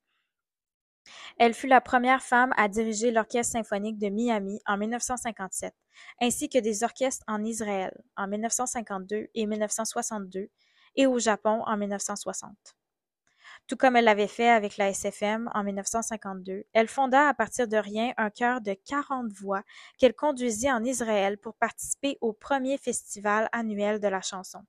Elle 1.38 1.54
fut 1.54 1.68
la 1.68 1.82
première 1.82 2.22
femme 2.22 2.54
à 2.58 2.68
diriger 2.68 3.12
l'Orchestre 3.12 3.54
symphonique 3.54 3.98
de 3.98 4.10
Miami 4.10 4.60
en 4.66 4.78
1957, 4.78 5.74
ainsi 6.22 6.50
que 6.50 6.60
des 6.60 6.84
orchestres 6.84 7.24
en 7.28 7.44
Israël 7.44 7.96
en 8.18 8.28
1952 8.28 9.28
et 9.34 9.46
1962 9.46 10.50
et 10.96 11.08
au 11.08 11.20
Japon 11.20 11.64
en 11.66 11.78
1960. 11.78 12.52
Tout 13.68 13.78
comme 13.78 13.96
elle 13.96 14.06
l'avait 14.06 14.28
fait 14.28 14.50
avec 14.50 14.78
la 14.78 14.90
SFM 14.90 15.50
en 15.54 15.64
1952, 15.64 16.66
elle 16.74 16.88
fonda 16.88 17.28
à 17.28 17.34
partir 17.36 17.68
de 17.68 17.78
rien 17.78 18.14
un 18.18 18.32
chœur 18.32 18.62
de 18.62 18.74
40 18.74 19.32
voix 19.32 19.64
qu'elle 20.00 20.16
conduisit 20.16 20.72
en 20.72 20.84
Israël 20.84 21.38
pour 21.38 21.56
participer 21.56 22.18
au 22.20 22.34
premier 22.34 22.80
festival 22.80 23.48
annuel 23.52 24.00
de 24.00 24.08
la 24.08 24.22
chanson. 24.22 24.66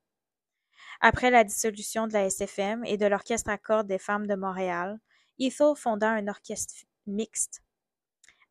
Après 1.00 1.31
la 1.31 1.44
dissolution 1.44 2.07
de 2.09 2.12
la 2.12 2.26
SFM 2.26 2.85
et 2.85 2.98
de 2.98 3.07
l'Orchestre 3.07 3.48
à 3.48 3.57
cordes 3.57 3.87
des 3.87 3.98
femmes 3.98 4.26
de 4.26 4.35
Montréal, 4.35 4.98
Ethel 5.40 5.74
fonda 5.74 6.11
un 6.11 6.29
orchestre 6.29 6.85
mixte. 7.07 7.62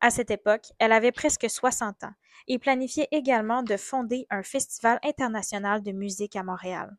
À 0.00 0.10
cette 0.10 0.30
époque, 0.30 0.66
elle 0.78 0.92
avait 0.92 1.12
presque 1.12 1.48
soixante 1.48 2.02
ans 2.04 2.14
et 2.48 2.58
planifiait 2.58 3.08
également 3.12 3.62
de 3.62 3.76
fonder 3.76 4.26
un 4.28 4.42
festival 4.42 4.98
international 5.04 5.82
de 5.82 5.92
musique 5.92 6.36
à 6.36 6.42
Montréal. 6.42 6.96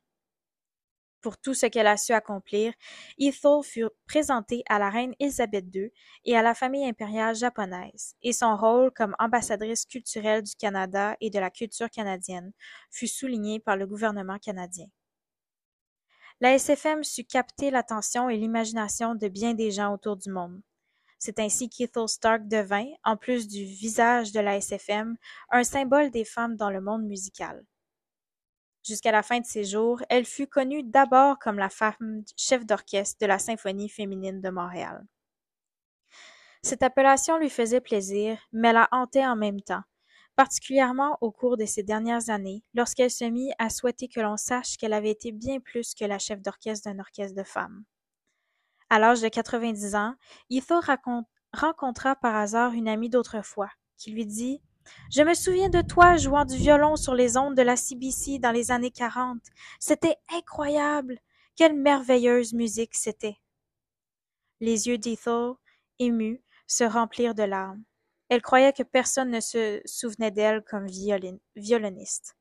Pour 1.22 1.38
tout 1.38 1.54
ce 1.54 1.68
qu'elle 1.68 1.88
a 1.88 1.98
su 1.98 2.14
accomplir, 2.14 2.74
Ethel 3.20 3.62
fut 3.64 3.86
présentée 4.08 4.64
à 4.68 4.80
la 4.80 4.90
reine 4.90 5.14
Élisabeth 5.20 5.66
II 5.74 5.92
et 6.26 6.36
à 6.36 6.42
la 6.42 6.56
famille 6.56 6.88
impériale 6.88 7.36
japonaise, 7.36 8.16
et 8.24 8.34
son 8.34 8.56
rôle 8.58 8.92
comme 8.92 9.16
ambassadrice 9.20 9.86
culturelle 9.86 10.42
du 10.42 10.56
Canada 10.56 11.16
et 11.22 11.30
de 11.30 11.40
la 11.40 11.52
culture 11.52 11.90
canadienne 11.92 12.52
fut 12.90 13.08
souligné 13.08 13.60
par 13.60 13.78
le 13.78 13.86
gouvernement 13.86 14.40
canadien. 14.40 14.88
La 16.42 16.58
SFM 16.58 17.04
sut 17.04 17.26
capter 17.26 17.70
l'attention 17.70 18.28
et 18.28 18.36
l'imagination 18.36 19.14
de 19.14 19.28
bien 19.28 19.54
des 19.54 19.70
gens 19.70 19.94
autour 19.94 20.18
du 20.18 20.32
monde. 20.32 20.60
C'est 21.20 21.38
ainsi 21.38 21.70
qu'Ethel 21.70 22.08
Stark 22.08 22.48
devint, 22.48 22.88
en 23.04 23.16
plus 23.16 23.48
du 23.48 23.64
visage 23.64 24.32
de 24.32 24.40
la 24.40 24.56
SFM, 24.60 25.18
un 25.52 25.64
symbole 25.64 26.10
des 26.10 26.26
femmes 26.26 26.56
dans 26.56 26.72
le 26.72 26.82
monde 26.82 27.04
musical. 27.04 27.64
Jusqu'à 28.84 29.12
la 29.12 29.22
fin 29.22 29.40
de 29.40 29.46
ses 29.46 29.64
jours, 29.64 30.02
elle 30.10 30.26
fut 30.26 30.48
connue 30.48 30.82
d'abord 30.82 31.38
comme 31.38 31.60
la 31.60 31.70
femme 31.70 32.24
chef 32.36 32.66
d'orchestre 32.66 33.20
de 33.22 33.28
la 33.28 33.38
Symphonie 33.38 33.90
féminine 33.90 34.42
de 34.42 34.50
Montréal. 34.50 35.06
Cette 36.64 36.82
appellation 36.82 37.38
lui 37.38 37.52
faisait 37.52 37.82
plaisir, 37.82 38.40
mais 38.52 38.74
la 38.74 38.90
hantait 38.92 39.28
en 39.28 39.36
même 39.36 39.62
temps, 39.62 39.84
particulièrement 40.36 41.18
au 41.22 41.32
cours 41.32 41.58
de 41.58 41.66
ces 41.66 41.84
dernières 41.84 42.30
années, 42.30 42.64
lorsqu'elle 42.74 43.12
se 43.12 43.26
mit 43.26 43.52
à 43.60 43.70
souhaiter 43.70 44.08
que 44.08 44.20
l'on 44.20 44.38
sache 44.38 44.78
qu'elle 44.78 44.94
avait 44.94 45.12
été 45.12 45.32
bien 45.32 45.60
plus 45.60 45.94
que 45.94 46.06
la 46.06 46.20
chef 46.20 46.42
d'orchestre 46.42 46.90
d'un 46.90 47.00
orchestre 47.00 47.36
de 47.36 47.44
femmes. 47.44 47.84
À 48.90 49.00
l'âge 49.00 49.22
de 49.22 49.30
90 49.30 49.96
ans, 49.96 50.16
Ethel 50.50 50.80
rencontra 51.54 52.16
par 52.16 52.36
hasard 52.36 52.74
une 52.74 52.88
amie 52.88 53.10
d'autrefois, 53.10 53.70
qui 53.98 54.12
lui 54.12 54.26
dit 54.26 54.62
je 55.10 55.22
me 55.22 55.34
souviens 55.34 55.70
de 55.70 55.82
toi 55.82 56.18
jouant 56.18 56.46
du 56.46 56.56
violon 56.56 56.96
sur 56.96 57.14
les 57.14 57.38
ondes 57.38 57.56
de 57.56 57.62
la 57.62 57.76
CBC 57.76 58.40
dans 58.40 58.52
les 58.52 58.72
années 58.72 58.92
quarante. 58.92 59.44
C'était 59.80 60.18
incroyable. 60.34 61.20
Quelle 61.56 61.76
merveilleuse 61.76 62.54
musique 62.54 62.96
c'était. 62.96 63.38
Les 64.60 64.88
yeux 64.88 64.98
d'Ethel, 64.98 65.54
émus, 66.00 66.42
se 66.68 66.84
remplirent 66.84 67.36
de 67.36 67.44
larmes. 67.44 67.84
Elle 68.32 68.42
croyait 68.42 68.72
que 68.72 68.84
personne 68.84 69.30
ne 69.30 69.42
se 69.42 69.82
souvenait 69.84 70.32
d'elle 70.32 70.64
comme 70.64 70.88
violoniste. 70.88 72.38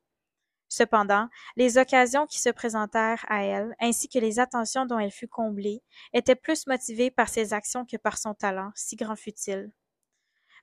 Cependant, 0.69 1.29
les 1.57 1.79
occasions 1.79 2.29
qui 2.29 2.39
se 2.39 2.49
présentèrent 2.49 3.25
à 3.29 3.43
elle, 3.43 3.75
ainsi 3.81 4.09
que 4.09 4.21
les 4.21 4.39
attentions 4.39 4.87
dont 4.87 5.01
elle 5.01 5.11
fut 5.11 5.27
comblée, 5.27 5.83
étaient 6.13 6.37
plus 6.37 6.69
motivées 6.69 7.11
par 7.11 7.29
ses 7.29 7.53
actions 7.55 7.85
que 7.85 7.97
par 7.97 8.19
son 8.19 8.35
talent, 8.35 8.71
si 8.77 8.95
grand 8.95 9.17
fût-il. 9.17 9.73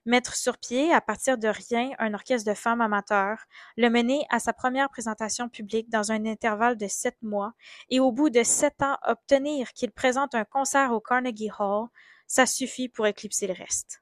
Mettre 0.06 0.34
sur 0.34 0.56
pied, 0.56 0.94
à 0.94 1.02
partir 1.02 1.36
de 1.36 1.48
rien, 1.48 1.90
un 1.98 2.14
orchestre 2.14 2.48
de 2.48 2.56
femmes 2.56 2.80
amateurs, 2.80 3.44
le 3.76 3.90
mener 3.90 4.24
à 4.30 4.38
sa 4.38 4.54
première 4.54 4.88
présentation 4.88 5.50
publique 5.50 5.90
dans 5.90 6.10
un 6.10 6.24
intervalle 6.24 6.78
de 6.78 6.88
sept 6.88 7.18
mois, 7.20 7.52
et 7.90 8.00
au 8.00 8.12
bout 8.12 8.30
de 8.30 8.42
sept 8.42 8.80
ans 8.80 8.96
obtenir 9.06 9.74
qu'il 9.74 9.90
présente 9.90 10.34
un 10.34 10.46
concert 10.46 10.90
au 10.92 11.00
Carnegie 11.00 11.50
Hall, 11.58 11.88
ça 12.26 12.46
suffit 12.46 12.88
pour 12.88 13.06
éclipser 13.06 13.46
le 13.46 13.52
reste. 13.52 14.00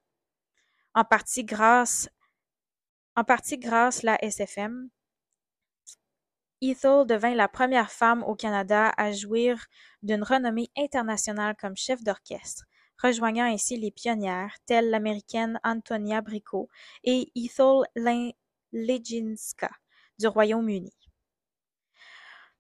En 0.97 1.05
partie 1.05 1.45
grâce, 1.45 2.09
en 3.17 3.25
partie 3.25 3.59
grâce 3.59 4.03
la 4.03 4.17
SFM, 4.25 4.89
Ethel 6.63 7.05
devint 7.07 7.35
la 7.35 7.49
première 7.49 7.91
femme 7.93 8.23
au 8.23 8.35
Canada 8.35 8.95
à 8.97 9.13
jouir 9.13 9.67
d'une 10.03 10.23
renommée 10.23 10.71
internationale 10.75 11.55
comme 11.61 11.77
chef 11.77 12.03
d'orchestre, 12.03 12.65
rejoignant 12.97 13.45
ainsi 13.45 13.77
les 13.77 13.91
pionnières, 13.91 14.57
telles 14.65 14.89
l'américaine 14.89 15.61
Antonia 15.65 16.23
Bricot 16.23 16.71
et 17.05 17.31
Ethel 17.35 17.83
Leginska 18.73 19.71
du 20.19 20.29
Royaume-Uni. 20.29 20.97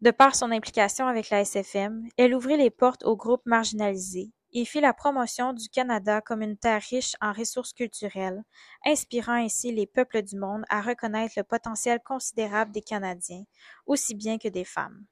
De 0.02 0.10
par 0.10 0.34
son 0.34 0.50
implication 0.50 1.06
avec 1.06 1.30
la 1.30 1.40
SFM, 1.40 2.06
elle 2.18 2.34
ouvrit 2.34 2.58
les 2.58 2.70
portes 2.70 3.04
aux 3.04 3.16
groupes 3.16 3.46
marginalisés 3.46 4.35
et 4.58 4.64
fit 4.64 4.80
la 4.80 4.94
promotion 4.94 5.52
du 5.52 5.68
Canada 5.68 6.22
comme 6.22 6.40
une 6.40 6.56
terre 6.56 6.80
riche 6.80 7.14
en 7.20 7.34
ressources 7.34 7.74
culturelles, 7.74 8.42
inspirant 8.86 9.34
ainsi 9.34 9.70
les 9.70 9.86
peuples 9.86 10.22
du 10.22 10.38
monde 10.38 10.64
à 10.70 10.80
reconnaître 10.80 11.34
le 11.36 11.44
potentiel 11.44 12.00
considérable 12.02 12.72
des 12.72 12.80
Canadiens, 12.80 13.44
aussi 13.84 14.14
bien 14.14 14.38
que 14.38 14.48
des 14.48 14.64
femmes. 14.64 15.04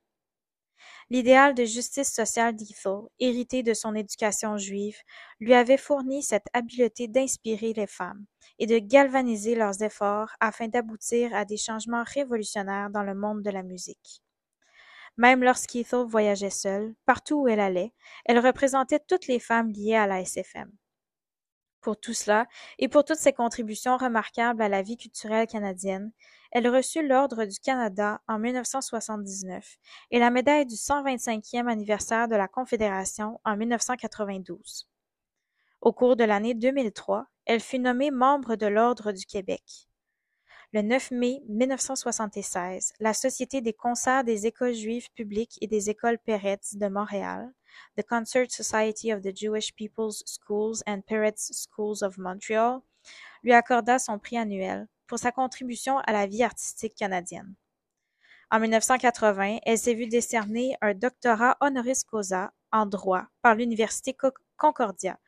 L'idéal 1.11 1.54
de 1.54 1.66
justice 1.66 2.11
sociale 2.11 2.57
d'Ethel, 2.57 3.02
hérité 3.18 3.62
de 3.62 3.74
son 3.74 3.94
éducation 3.94 4.57
juive, 4.57 4.96
lui 5.40 5.52
avait 5.52 5.76
fourni 5.76 6.22
cette 6.22 6.46
habileté 6.54 7.07
d'inspirer 7.07 7.74
les 7.74 7.87
femmes 7.87 8.24
et 8.59 8.66
de 8.66 8.78
galvaniser 8.78 9.57
leurs 9.57 9.83
efforts 9.83 10.30
afin 10.40 10.68
d'aboutir 10.68 11.35
à 11.35 11.44
des 11.44 11.59
changements 11.59 12.04
révolutionnaires 12.07 12.88
dans 12.88 13.02
le 13.02 13.14
monde 13.14 13.42
de 13.42 13.50
la 13.50 13.62
musique. 13.62 14.23
Même 15.16 15.44
lorsqu'Ethel 15.44 16.05
voyageait 16.07 16.50
seule, 16.50 16.94
partout 17.07 17.42
où 17.42 17.48
elle 17.48 17.61
allait, 17.61 17.92
elle 18.24 18.44
représentait 18.44 19.00
toutes 19.07 19.29
les 19.29 19.38
femmes 19.38 19.70
liées 19.70 19.94
à 19.94 20.07
la 20.07 20.20
SFM. 20.20 20.72
Pour 21.81 22.00
tout 22.00 22.14
cela, 22.14 22.46
et 22.79 22.88
pour 22.88 23.05
toutes 23.05 23.18
ses 23.18 23.35
contributions 23.35 23.96
remarquables 23.96 24.62
à 24.62 24.68
la 24.68 24.83
vie 24.83 24.96
culturelle 24.96 25.46
canadienne, 25.46 26.12
elle 26.50 26.66
reçut 26.66 27.07
l'Ordre 27.07 27.44
du 27.44 27.59
Canada 27.61 28.22
en 28.27 28.38
1979 28.38 29.77
et 30.11 30.18
la 30.18 30.31
médaille 30.31 30.66
du 30.66 30.77
125e 30.77 31.68
anniversaire 31.68 32.27
de 32.27 32.37
la 32.37 32.48
Confédération 32.48 33.38
en 33.44 33.57
1992. 33.57 34.88
Au 35.83 35.92
cours 35.92 36.16
de 36.16 36.24
l'année 36.24 36.55
2003, 36.55 37.27
elle 37.44 37.61
fut 37.61 37.79
nommée 37.79 38.11
membre 38.11 38.57
de 38.57 38.66
l'Ordre 38.66 39.12
du 39.12 39.27
Québec. 39.27 39.62
Le 40.74 40.82
9 40.82 41.12
mai 41.12 41.40
1976, 41.46 42.94
la 42.98 43.14
Société 43.14 43.60
des 43.60 43.72
concerts 43.72 44.24
des 44.24 44.48
écoles 44.48 44.74
juives 44.74 45.08
publiques 45.14 45.56
et 45.60 45.68
des 45.68 45.88
écoles 45.88 46.18
Peretz 46.18 46.74
de 46.74 46.88
Montréal 46.88 47.48
the 47.96 48.02
Concert 48.02 48.50
Society 48.50 49.12
of 49.12 49.22
the 49.22 49.32
Jewish 49.32 49.72
People's 49.76 50.24
Schools 50.26 50.82
and 50.88 51.02
Peretz 51.06 51.52
Schools 51.52 52.02
of 52.02 52.18
Montreal, 52.18 52.80
lui 53.44 53.52
accorda 53.52 54.00
son 54.00 54.18
prix 54.18 54.37
annuel 54.37 54.88
pour 55.06 55.20
sa 55.20 55.30
contribution 55.30 55.98
à 55.98 56.12
la 56.12 56.26
vie 56.26 56.42
artistique 56.42 56.96
canadienne. 56.96 57.54
En 58.50 58.58
1980, 58.58 59.60
elle 59.62 59.78
s'est 59.78 59.94
vue 59.94 60.08
décerner 60.08 60.76
un 60.80 60.94
doctorat 60.94 61.56
honoris 61.60 62.02
causa 62.02 62.52
en 62.72 62.87
droit 62.87 63.28
par 63.42 63.54
l'Université 63.54 64.16
Concordia 64.56 65.20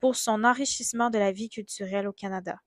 pour 0.00 0.16
son 0.16 0.44
enrichissement 0.44 1.10
de 1.10 1.18
la 1.18 1.30
vie 1.30 1.50
culturelle 1.50 2.08
au 2.08 2.14
Canada. 2.14 2.58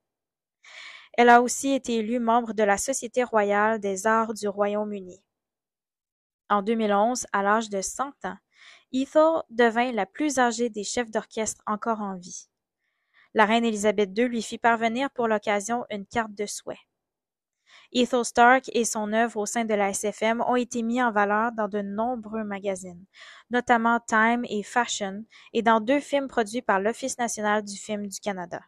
Elle 1.18 1.30
a 1.30 1.42
aussi 1.42 1.74
été 1.74 1.96
élue 1.96 2.20
membre 2.20 2.54
de 2.54 2.62
la 2.62 2.78
Société 2.78 3.24
royale 3.24 3.80
des 3.80 4.06
arts 4.06 4.36
du 4.36 4.48
Royaume-Uni. 4.48 5.20
En 6.48 6.62
2011, 6.62 7.26
à 7.34 7.42
l'âge 7.42 7.70
de 7.72 7.82
100 7.82 8.10
ans, 8.26 8.38
Ethel 8.94 9.42
devint 9.50 9.92
la 9.92 10.06
plus 10.06 10.38
âgée 10.38 10.70
des 10.70 10.84
chefs 10.84 11.10
d'orchestre 11.10 11.64
encore 11.66 12.02
en 12.02 12.18
vie. 12.18 12.50
La 13.34 13.46
reine 13.46 13.66
Élisabeth 13.66 14.16
II 14.16 14.28
lui 14.28 14.44
fit 14.44 14.60
parvenir 14.60 15.10
pour 15.10 15.28
l'occasion 15.28 15.86
une 15.90 16.06
carte 16.06 16.36
de 16.36 16.46
souhait. 16.46 16.78
Ethel 17.92 18.24
Stark 18.24 18.70
et 18.74 18.86
son 18.86 19.12
œuvre 19.12 19.38
au 19.38 19.48
sein 19.48 19.66
de 19.66 19.74
la 19.74 19.90
SFM 19.90 20.42
ont 20.42 20.56
été 20.56 20.84
mis 20.84 21.02
en 21.02 21.12
valeur 21.12 21.52
dans 21.52 21.68
de 21.68 21.82
nombreux 21.82 22.44
magazines, 22.44 23.04
notamment 23.50 24.00
Time 24.08 24.46
et 24.48 24.62
Fashion, 24.62 25.26
et 25.54 25.64
dans 25.64 25.80
deux 25.80 26.00
films 26.00 26.28
produits 26.28 26.62
par 26.62 26.80
l'Office 26.80 27.18
national 27.18 27.64
du 27.64 27.76
film 27.76 28.06
du 28.06 28.20
Canada. 28.20 28.62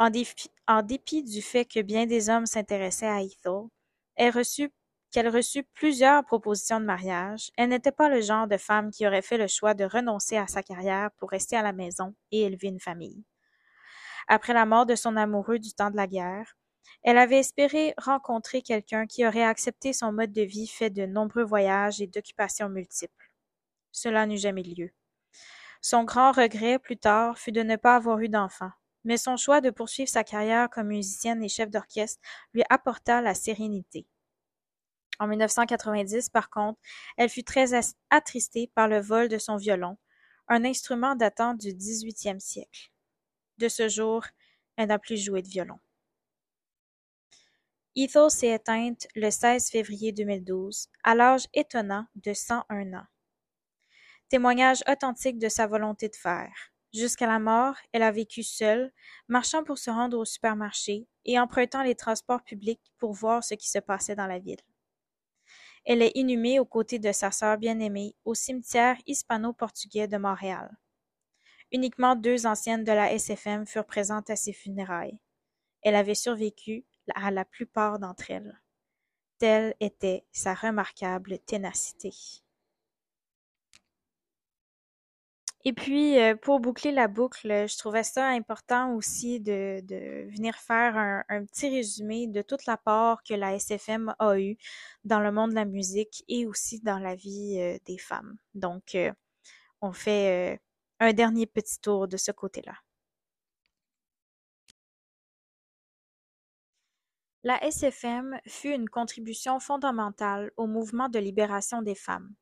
En 0.00 0.08
dépit, 0.08 1.22
du 1.22 1.42
fait 1.42 1.66
que 1.66 1.80
bien 1.80 2.06
des 2.06 2.30
hommes 2.30 2.46
s'intéressaient 2.46 3.06
à 3.06 3.20
Ethel, 3.20 3.68
elle 4.16 4.32
reçut 4.32 4.72
qu'elle 5.10 5.28
reçut 5.28 5.62
plusieurs 5.74 6.24
propositions 6.24 6.80
de 6.80 6.86
mariage, 6.86 7.50
elle 7.58 7.68
n'était 7.68 7.92
pas 7.92 8.08
le 8.08 8.22
genre 8.22 8.46
de 8.46 8.56
femme 8.56 8.90
qui 8.90 9.06
aurait 9.06 9.20
fait 9.20 9.36
le 9.36 9.46
choix 9.46 9.74
de 9.74 9.84
renoncer 9.84 10.38
à 10.38 10.46
sa 10.46 10.62
carrière 10.62 11.10
pour 11.18 11.28
rester 11.28 11.54
à 11.54 11.62
la 11.62 11.74
maison 11.74 12.14
et 12.30 12.44
élever 12.44 12.68
une 12.68 12.80
famille. 12.80 13.24
Après 14.26 14.54
la 14.54 14.64
mort 14.64 14.86
de 14.86 14.94
son 14.94 15.16
amoureux 15.16 15.58
du 15.58 15.74
temps 15.74 15.90
de 15.90 15.96
la 15.96 16.06
guerre, 16.06 16.56
elle 17.02 17.18
avait 17.18 17.40
espéré 17.40 17.92
rencontrer 17.98 18.62
quelqu'un 18.62 19.06
qui 19.06 19.26
aurait 19.26 19.44
accepté 19.44 19.92
son 19.92 20.12
mode 20.12 20.32
de 20.32 20.42
vie 20.42 20.68
fait 20.68 20.90
de 20.90 21.04
nombreux 21.04 21.44
voyages 21.44 22.00
et 22.00 22.06
d'occupations 22.06 22.70
multiples. 22.70 23.34
Cela 23.92 24.24
n'eut 24.24 24.38
jamais 24.38 24.62
lieu. 24.62 24.92
Son 25.82 26.04
grand 26.04 26.32
regret 26.32 26.78
plus 26.78 26.96
tard 26.96 27.36
fut 27.36 27.52
de 27.52 27.62
ne 27.62 27.76
pas 27.76 27.96
avoir 27.96 28.18
eu 28.20 28.30
d'enfant, 28.30 28.70
mais 29.04 29.16
son 29.16 29.36
choix 29.36 29.60
de 29.60 29.70
poursuivre 29.70 30.08
sa 30.08 30.24
carrière 30.24 30.68
comme 30.70 30.88
musicienne 30.88 31.42
et 31.42 31.48
chef 31.48 31.70
d'orchestre 31.70 32.20
lui 32.54 32.62
apporta 32.70 33.20
la 33.20 33.34
sérénité. 33.34 34.06
En 35.18 35.26
1990, 35.26 36.30
par 36.30 36.48
contre, 36.48 36.80
elle 37.16 37.28
fut 37.28 37.44
très 37.44 37.72
attristée 38.08 38.70
par 38.74 38.88
le 38.88 39.00
vol 39.00 39.28
de 39.28 39.38
son 39.38 39.56
violon, 39.56 39.98
un 40.48 40.64
instrument 40.64 41.14
datant 41.14 41.54
du 41.54 41.74
XVIIIe 41.74 42.40
siècle. 42.40 42.90
De 43.58 43.68
ce 43.68 43.88
jour, 43.88 44.24
elle 44.76 44.88
n'a 44.88 44.98
plus 44.98 45.22
joué 45.22 45.42
de 45.42 45.48
violon. 45.48 45.78
Ethel 47.96 48.30
s'est 48.30 48.54
éteinte 48.54 49.08
le 49.14 49.30
16 49.30 49.68
février 49.68 50.12
2012, 50.12 50.88
à 51.04 51.14
l'âge 51.14 51.46
étonnant 51.52 52.06
de 52.14 52.32
101 52.32 52.94
ans. 52.94 53.06
Témoignage 54.30 54.82
authentique 54.88 55.38
de 55.38 55.48
sa 55.48 55.66
volonté 55.66 56.08
de 56.08 56.16
faire. 56.16 56.72
Jusqu'à 56.92 57.26
la 57.28 57.38
mort, 57.38 57.76
elle 57.92 58.02
a 58.02 58.10
vécu 58.10 58.42
seule, 58.42 58.92
marchant 59.28 59.62
pour 59.62 59.78
se 59.78 59.90
rendre 59.90 60.18
au 60.18 60.24
supermarché 60.24 61.06
et 61.24 61.38
empruntant 61.38 61.82
les 61.82 61.94
transports 61.94 62.42
publics 62.42 62.92
pour 62.98 63.12
voir 63.12 63.44
ce 63.44 63.54
qui 63.54 63.68
se 63.68 63.78
passait 63.78 64.16
dans 64.16 64.26
la 64.26 64.40
ville. 64.40 64.60
Elle 65.84 66.02
est 66.02 66.12
inhumée 66.14 66.58
aux 66.58 66.64
côtés 66.64 66.98
de 66.98 67.12
sa 67.12 67.30
sœur 67.30 67.58
bien-aimée 67.58 68.14
au 68.24 68.34
cimetière 68.34 68.96
hispano-portugais 69.06 70.08
de 70.08 70.18
Montréal. 70.18 70.76
Uniquement 71.72 72.16
deux 72.16 72.46
anciennes 72.46 72.84
de 72.84 72.92
la 72.92 73.12
SFM 73.12 73.66
furent 73.66 73.86
présentes 73.86 74.28
à 74.28 74.36
ses 74.36 74.52
funérailles. 74.52 75.18
Elle 75.82 75.94
avait 75.94 76.16
survécu 76.16 76.84
à 77.14 77.30
la 77.30 77.44
plupart 77.44 77.98
d'entre 77.98 78.30
elles. 78.30 78.60
Telle 79.38 79.74
était 79.80 80.26
sa 80.32 80.54
remarquable 80.54 81.38
ténacité. 81.38 82.12
Et 85.64 85.74
puis, 85.74 86.18
euh, 86.18 86.34
pour 86.36 86.60
boucler 86.60 86.90
la 86.90 87.06
boucle, 87.06 87.48
je 87.68 87.78
trouvais 87.78 88.02
ça 88.02 88.26
important 88.28 88.94
aussi 88.94 89.40
de, 89.40 89.82
venir 90.30 90.56
faire 90.56 90.96
un, 90.96 91.44
petit 91.44 91.68
résumé 91.68 92.26
de 92.26 92.40
toute 92.40 92.64
la 92.66 92.78
part 92.78 93.22
que 93.22 93.34
la 93.34 93.54
SFM 93.58 94.14
a 94.18 94.38
eue 94.38 94.56
dans 95.04 95.20
le 95.20 95.30
monde 95.32 95.50
de 95.50 95.56
la 95.56 95.66
musique 95.66 96.24
et 96.28 96.46
aussi 96.46 96.80
dans 96.80 96.98
la 96.98 97.14
vie 97.14 97.58
euh, 97.60 97.78
des 97.84 97.98
femmes. 97.98 98.38
Donc, 98.54 98.94
euh, 98.94 99.12
on 99.82 99.92
fait 99.92 100.60
un 101.00 101.12
dernier 101.12 101.46
petit 101.46 101.80
tour 101.80 102.08
de 102.08 102.16
ce 102.16 102.32
côté-là. 102.32 102.74
La 107.42 107.62
SFM 107.64 108.38
fut 108.46 108.70
une 108.70 108.88
contribution 108.88 109.60
fondamentale 109.60 110.52
au 110.56 110.66
mouvement 110.66 111.08
de 111.08 111.18
libération 111.18 111.82
des 111.82 111.94
femmes. 111.94 112.34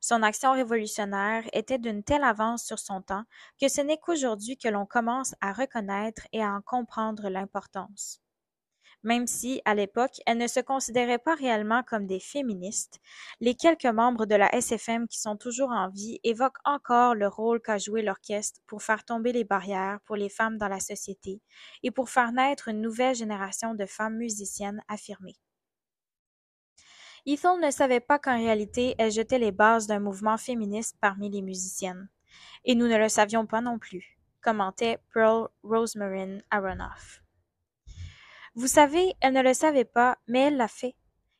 Son 0.00 0.22
action 0.22 0.52
révolutionnaire 0.52 1.44
était 1.52 1.78
d'une 1.78 2.02
telle 2.02 2.24
avance 2.24 2.64
sur 2.64 2.78
son 2.78 3.02
temps 3.02 3.24
que 3.60 3.68
ce 3.68 3.80
n'est 3.80 3.98
qu'aujourd'hui 3.98 4.56
que 4.56 4.68
l'on 4.68 4.86
commence 4.86 5.34
à 5.40 5.52
reconnaître 5.52 6.22
et 6.32 6.42
à 6.42 6.52
en 6.52 6.60
comprendre 6.62 7.28
l'importance. 7.28 8.20
Même 9.04 9.26
si, 9.28 9.62
à 9.64 9.74
l'époque, 9.74 10.20
elles 10.26 10.38
ne 10.38 10.48
se 10.48 10.60
considéraient 10.60 11.18
pas 11.18 11.34
réellement 11.36 11.82
comme 11.84 12.06
des 12.06 12.18
féministes, 12.18 12.98
les 13.40 13.54
quelques 13.54 13.86
membres 13.86 14.26
de 14.26 14.34
la 14.34 14.52
SFM 14.54 15.06
qui 15.06 15.20
sont 15.20 15.36
toujours 15.36 15.70
en 15.70 15.88
vie 15.88 16.18
évoquent 16.24 16.58
encore 16.64 17.14
le 17.14 17.28
rôle 17.28 17.60
qu'a 17.60 17.78
joué 17.78 18.02
l'orchestre 18.02 18.60
pour 18.66 18.82
faire 18.82 19.04
tomber 19.04 19.32
les 19.32 19.44
barrières 19.44 20.00
pour 20.04 20.16
les 20.16 20.28
femmes 20.28 20.58
dans 20.58 20.68
la 20.68 20.80
société 20.80 21.40
et 21.84 21.92
pour 21.92 22.10
faire 22.10 22.32
naître 22.32 22.68
une 22.68 22.80
nouvelle 22.80 23.14
génération 23.14 23.74
de 23.74 23.86
femmes 23.86 24.16
musiciennes 24.16 24.82
affirmées. 24.88 25.36
Ethel 27.30 27.60
ne 27.60 27.70
savait 27.70 28.00
pas 28.00 28.18
qu'en 28.18 28.38
réalité 28.38 28.94
elle 28.96 29.12
jetait 29.12 29.38
les 29.38 29.52
bases 29.52 29.86
d'un 29.86 30.00
mouvement 30.00 30.38
féministe 30.38 30.96
parmi 30.98 31.28
les 31.28 31.42
musiciennes. 31.42 32.08
Et 32.64 32.74
nous 32.74 32.88
ne 32.88 32.96
le 32.96 33.10
savions 33.10 33.44
pas 33.44 33.60
non 33.60 33.78
plus, 33.78 34.18
commentait 34.40 34.98
Pearl 35.12 35.50
Rosemary 35.62 36.42
Aronoff. 36.50 37.22
Vous 38.54 38.66
savez, 38.66 39.12
elle 39.20 39.34
ne 39.34 39.42
le 39.42 39.52
savait 39.52 39.84
pas, 39.84 40.16
mais 40.26 40.44
elle 40.44 40.56
l'a 40.56 40.68
fait. 40.68 40.96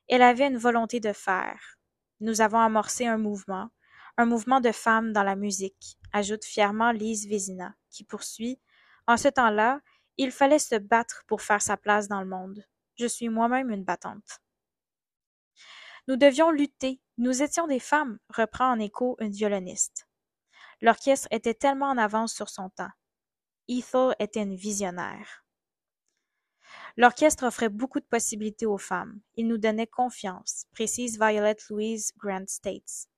Elle 0.09 0.20
avait 0.20 0.48
une 0.48 0.59
volonté 0.59 1.01
de 1.01 1.14
faire. 1.14 1.79
Nous 2.20 2.42
avons 2.42 2.61
amorcé 2.61 3.07
un 3.07 3.16
mouvement, 3.16 3.70
un 4.18 4.27
mouvement 4.27 4.61
de 4.61 4.72
femmes 4.72 5.14
dans 5.14 5.22
la 5.22 5.37
musique, 5.37 5.96
ajoute 6.12 6.44
fièrement 6.44 6.92
Lise 6.92 7.27
Vézina, 7.27 7.74
qui 7.88 8.05
poursuit. 8.05 8.61
En 9.07 9.16
ce 9.16 9.29
temps-là, 9.29 9.81
il 10.18 10.33
fallait 10.33 10.59
se 10.59 10.74
battre 10.74 11.24
pour 11.27 11.40
faire 11.40 11.62
sa 11.62 11.79
place 11.79 12.09
dans 12.09 12.20
le 12.20 12.29
monde. 12.29 12.62
Je 12.96 13.07
suis 13.07 13.31
moi-même 13.31 13.70
une 13.70 13.85
battante. 13.85 14.42
Nous 16.08 16.16
devions 16.16 16.50
lutter, 16.50 17.02
nous 17.18 17.42
étions 17.42 17.66
des 17.66 17.78
femmes, 17.78 18.18
reprend 18.30 18.72
en 18.72 18.78
écho 18.78 19.16
une 19.20 19.30
violoniste. 19.30 20.08
L'orchestre 20.80 21.28
était 21.30 21.52
tellement 21.52 21.90
en 21.90 21.98
avance 21.98 22.32
sur 22.32 22.48
son 22.48 22.70
temps. 22.70 22.88
Ethel 23.68 24.14
était 24.18 24.42
une 24.42 24.56
visionnaire. 24.56 25.44
L'orchestre 26.96 27.44
offrait 27.46 27.68
beaucoup 27.68 28.00
de 28.00 28.06
possibilités 28.06 28.64
aux 28.64 28.78
femmes. 28.78 29.20
Il 29.36 29.48
nous 29.48 29.58
donnait 29.58 29.86
confiance, 29.86 30.64
précise 30.72 31.18
Violet 31.18 31.56
Louise 31.68 32.12
Grant 32.16 32.46
States. 32.46 33.08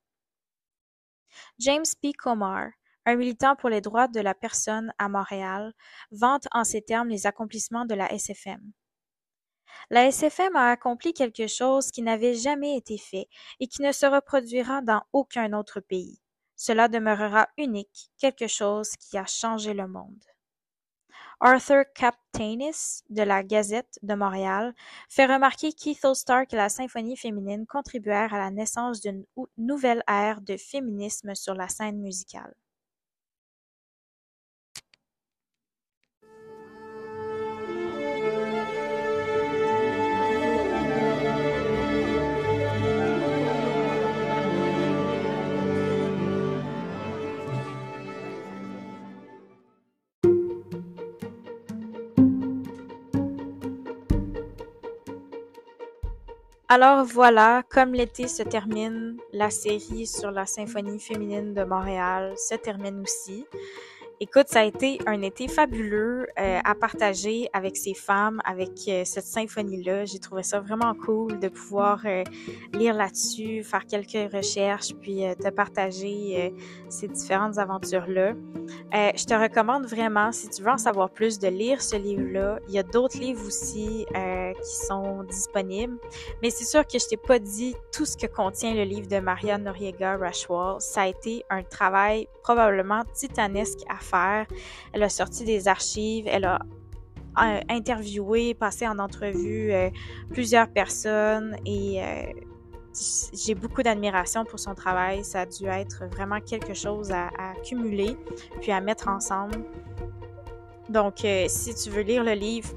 James 1.59 1.85
P. 2.01 2.11
Comar, 2.11 2.71
un 3.05 3.15
militant 3.15 3.55
pour 3.55 3.69
les 3.69 3.79
droits 3.79 4.09
de 4.09 4.19
la 4.19 4.33
personne 4.33 4.93
à 4.97 5.07
Montréal, 5.07 5.73
vante 6.11 6.49
en 6.51 6.65
ces 6.65 6.81
termes 6.81 7.07
les 7.07 7.25
accomplissements 7.25 7.85
de 7.85 7.95
la 7.95 8.11
SFM. 8.11 8.73
La 9.89 10.05
SFM 10.11 10.55
a 10.55 10.71
accompli 10.71 11.13
quelque 11.13 11.47
chose 11.47 11.91
qui 11.91 12.01
n'avait 12.01 12.33
jamais 12.33 12.77
été 12.77 12.97
fait 12.97 13.27
et 13.59 13.67
qui 13.67 13.81
ne 13.81 13.91
se 13.91 14.05
reproduira 14.05 14.81
dans 14.81 15.01
aucun 15.13 15.53
autre 15.53 15.79
pays. 15.79 16.21
Cela 16.55 16.87
demeurera 16.87 17.49
unique, 17.57 18.11
quelque 18.17 18.47
chose 18.47 18.91
qui 18.97 19.17
a 19.17 19.25
changé 19.25 19.73
le 19.73 19.87
monde. 19.87 20.23
Arthur 21.43 21.85
Captainis 21.95 23.01
de 23.09 23.23
la 23.23 23.41
Gazette 23.41 23.97
de 24.03 24.13
Montréal 24.13 24.75
fait 25.09 25.25
remarquer 25.25 25.73
qu'Ethel 25.73 26.13
Stark 26.13 26.53
et 26.53 26.55
la 26.55 26.69
symphonie 26.69 27.17
féminine 27.17 27.65
contribuèrent 27.65 28.35
à 28.35 28.37
la 28.37 28.51
naissance 28.51 29.01
d'une 29.01 29.25
nouvelle 29.57 30.03
ère 30.07 30.41
de 30.41 30.55
féminisme 30.55 31.33
sur 31.33 31.55
la 31.55 31.67
scène 31.67 31.99
musicale. 31.99 32.53
Alors 56.73 57.03
voilà, 57.03 57.63
comme 57.69 57.91
l'été 57.91 58.29
se 58.29 58.43
termine, 58.43 59.17
la 59.33 59.49
série 59.49 60.07
sur 60.07 60.31
la 60.31 60.45
symphonie 60.45 61.01
féminine 61.01 61.53
de 61.53 61.65
Montréal 61.65 62.33
se 62.37 62.55
termine 62.55 63.01
aussi. 63.01 63.45
Écoute, 64.23 64.49
ça 64.49 64.59
a 64.59 64.65
été 64.65 64.99
un 65.07 65.23
été 65.23 65.47
fabuleux 65.47 66.27
euh, 66.39 66.59
à 66.63 66.75
partager 66.75 67.49
avec 67.53 67.75
ces 67.75 67.95
femmes, 67.95 68.39
avec 68.45 68.69
euh, 68.87 69.01
cette 69.03 69.25
symphonie-là. 69.25 70.05
J'ai 70.05 70.19
trouvé 70.19 70.43
ça 70.43 70.59
vraiment 70.59 70.93
cool 70.93 71.39
de 71.39 71.47
pouvoir 71.47 72.03
euh, 72.05 72.23
lire 72.73 72.93
là-dessus, 72.93 73.63
faire 73.63 73.87
quelques 73.87 74.31
recherches, 74.31 74.93
puis 75.01 75.23
te 75.39 75.49
partager 75.49 76.53
ces 76.89 77.07
différentes 77.07 77.57
aventures-là. 77.57 78.33
je 78.93 79.25
te 79.25 79.33
recommande 79.33 79.87
vraiment, 79.87 80.31
si 80.31 80.49
tu 80.49 80.61
veux 80.61 80.69
en 80.69 80.77
savoir 80.77 81.09
plus, 81.09 81.39
de 81.39 81.47
lire 81.47 81.81
ce 81.81 81.95
livre-là. 81.95 82.59
Il 82.67 82.75
y 82.75 82.79
a 82.79 82.83
d'autres 82.83 83.17
livres 83.17 83.43
aussi 83.47 84.05
qui 84.63 84.75
sont 84.87 85.23
disponibles, 85.23 85.97
mais 86.43 86.51
c'est 86.51 86.65
sûr 86.65 86.85
que 86.85 86.99
je 86.99 87.07
t'ai 87.07 87.17
pas 87.17 87.39
dit 87.39 87.75
tout 87.91 88.05
ce 88.05 88.15
que 88.15 88.27
contient 88.27 88.75
le 88.75 88.83
livre 88.83 89.07
de 89.07 89.19
Maria 89.19 89.57
Noriega 89.57 90.17
Rashwell. 90.17 90.75
Ça 90.79 91.03
a 91.03 91.07
été 91.07 91.43
un 91.49 91.63
travail 91.63 92.27
probablement 92.43 93.03
titanesque 93.13 93.79
à 93.89 93.97
faire 93.97 94.10
elle 94.93 95.03
a 95.03 95.09
sorti 95.09 95.45
des 95.45 95.67
archives, 95.67 96.25
elle 96.27 96.45
a 96.45 96.59
euh, 97.39 97.61
interviewé, 97.69 98.53
passé 98.53 98.85
en 98.85 98.99
entrevue 98.99 99.71
euh, 99.71 99.89
plusieurs 100.31 100.67
personnes 100.67 101.55
et 101.65 102.03
euh, 102.03 102.23
j'ai 103.33 103.55
beaucoup 103.55 103.83
d'admiration 103.83 104.43
pour 104.43 104.59
son 104.59 104.75
travail. 104.75 105.23
Ça 105.23 105.41
a 105.41 105.45
dû 105.45 105.65
être 105.67 106.03
vraiment 106.11 106.41
quelque 106.41 106.73
chose 106.73 107.09
à, 107.11 107.27
à 107.39 107.53
cumuler 107.63 108.17
puis 108.59 108.73
à 108.73 108.81
mettre 108.81 109.07
ensemble. 109.07 109.63
Donc, 110.89 111.25
si 111.47 111.73
tu 111.73 111.89
veux 111.89 112.01
lire 112.01 112.25
le 112.25 112.33
livre, 112.33 112.69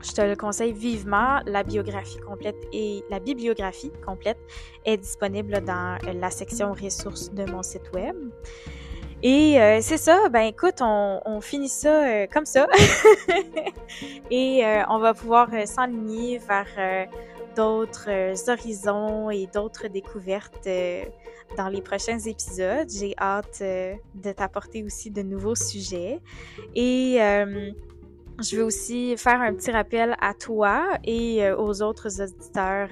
je 0.00 0.12
te 0.12 0.20
le 0.20 0.36
conseille 0.36 0.72
vivement. 0.72 1.40
La 1.44 1.64
biographie 1.64 2.20
complète 2.20 2.68
et 2.72 3.02
la 3.10 3.18
bibliographie 3.18 3.90
complète 4.06 4.38
est 4.84 4.98
disponible 4.98 5.60
dans 5.64 5.98
la 6.14 6.30
section 6.30 6.72
ressources 6.72 7.32
de 7.32 7.50
mon 7.50 7.64
site 7.64 7.90
web. 7.92 8.14
Et 9.22 9.60
euh, 9.60 9.78
c'est 9.80 9.96
ça, 9.96 10.28
ben 10.28 10.42
écoute, 10.42 10.76
on, 10.80 11.20
on 11.24 11.40
finit 11.40 11.70
ça 11.70 12.04
euh, 12.04 12.26
comme 12.30 12.44
ça. 12.44 12.66
et 14.30 14.64
euh, 14.64 14.82
on 14.90 14.98
va 14.98 15.14
pouvoir 15.14 15.48
s'enligner 15.66 16.38
vers 16.38 17.08
d'autres 17.56 18.10
horizons 18.50 19.30
et 19.30 19.46
d'autres 19.46 19.88
découvertes 19.88 20.68
dans 21.56 21.68
les 21.68 21.80
prochains 21.80 22.18
épisodes. 22.18 22.88
J'ai 22.90 23.14
hâte 23.18 23.62
de 23.62 24.32
t'apporter 24.32 24.82
aussi 24.84 25.10
de 25.10 25.22
nouveaux 25.22 25.54
sujets. 25.54 26.20
Et 26.74 27.16
je 27.18 28.56
veux 28.56 28.64
aussi 28.64 29.16
faire 29.16 29.40
un 29.40 29.54
petit 29.54 29.70
rappel 29.70 30.14
à 30.20 30.34
toi 30.34 30.98
et 31.04 31.50
aux 31.52 31.80
autres 31.80 32.20
auditeurs 32.20 32.90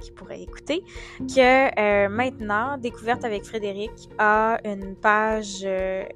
qui 0.00 0.10
pourraient 0.10 0.42
écouter, 0.42 0.82
que 1.20 2.08
maintenant, 2.08 2.78
Découverte 2.78 3.24
avec 3.24 3.44
Frédéric 3.44 3.90
a 4.18 4.58
une 4.64 4.96
page 4.96 5.66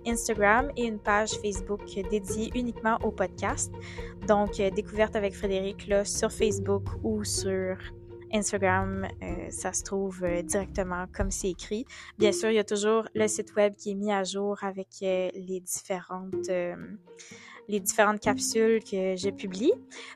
Instagram 0.07 0.71
et 0.77 0.85
une 0.85 0.99
page 0.99 1.31
Facebook 1.43 1.83
dédiée 2.11 2.51
uniquement 2.55 2.99
au 3.03 3.11
podcast. 3.11 3.73
Donc, 4.27 4.57
Découverte 4.57 5.17
avec 5.17 5.35
Frédéric 5.35 5.87
là, 5.89 6.05
sur 6.05 6.31
Facebook 6.31 6.85
ou 7.03 7.25
sur 7.25 7.77
Instagram, 8.33 9.07
euh, 9.23 9.51
ça 9.51 9.73
se 9.73 9.83
trouve 9.83 10.23
euh, 10.25 10.43
directement 10.43 11.07
comme 11.13 11.31
c'est 11.31 11.51
écrit. 11.51 11.85
Bien 12.19 12.33
sûr, 12.33 12.51
il 12.51 12.57
y 12.57 12.61
a 12.61 12.65
toujours 12.65 13.09
le 13.15 13.27
site 13.27 13.55
web 13.57 13.75
qui 13.75 13.91
est 13.91 13.95
mis 13.95 14.13
à 14.13 14.25
jour 14.25 14.63
avec 14.63 14.89
euh, 15.03 15.31
les 15.35 15.61
différentes 15.61 16.51
les 17.71 17.81
différentes 17.81 18.21
capsules 18.21 18.83
que 18.83 19.17
je 19.17 19.31
publie. 19.31 19.73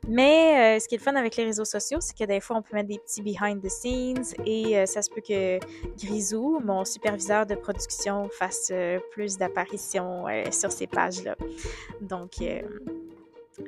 Mais 0.09 0.79
ce 0.81 0.89
qui 0.89 0.95
est 0.95 0.99
le 0.99 1.03
fun 1.03 1.15
avec 1.15 1.37
les 1.37 1.45
réseaux 1.45 1.65
sociaux, 1.65 1.99
c'est 2.01 2.17
que 2.17 2.25
des 2.25 2.41
fois, 2.41 2.57
on 2.57 2.63
peut 2.63 2.75
mettre 2.75 2.89
des 2.89 2.99
petits 2.99 3.23
behind 3.23 3.63
the 3.63 3.69
scenes 3.69 4.35
et 4.45 4.85
ça 4.87 5.03
se 5.03 5.11
peut 5.11 5.21
que 5.21 5.59
Grisou, 5.97 6.61
mon 6.65 6.85
superviseur 6.85 7.47
de 7.47 7.55
production, 7.55 8.29
fasse 8.39 8.73
plus 9.13 9.39
d'apparitions 9.39 10.25
sur 10.51 10.71
ces 10.71 10.87
pages-là. 10.87 11.37
Donc, 12.01 12.41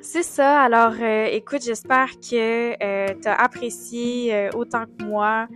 c'est 0.01 0.23
ça. 0.23 0.63
Alors, 0.63 0.93
euh, 0.99 1.27
écoute, 1.31 1.61
j'espère 1.63 2.09
que 2.19 2.83
euh, 2.83 3.13
tu 3.21 3.27
as 3.27 3.35
apprécié 3.35 4.33
euh, 4.33 4.49
autant 4.53 4.83
que 4.85 5.03
moi 5.03 5.47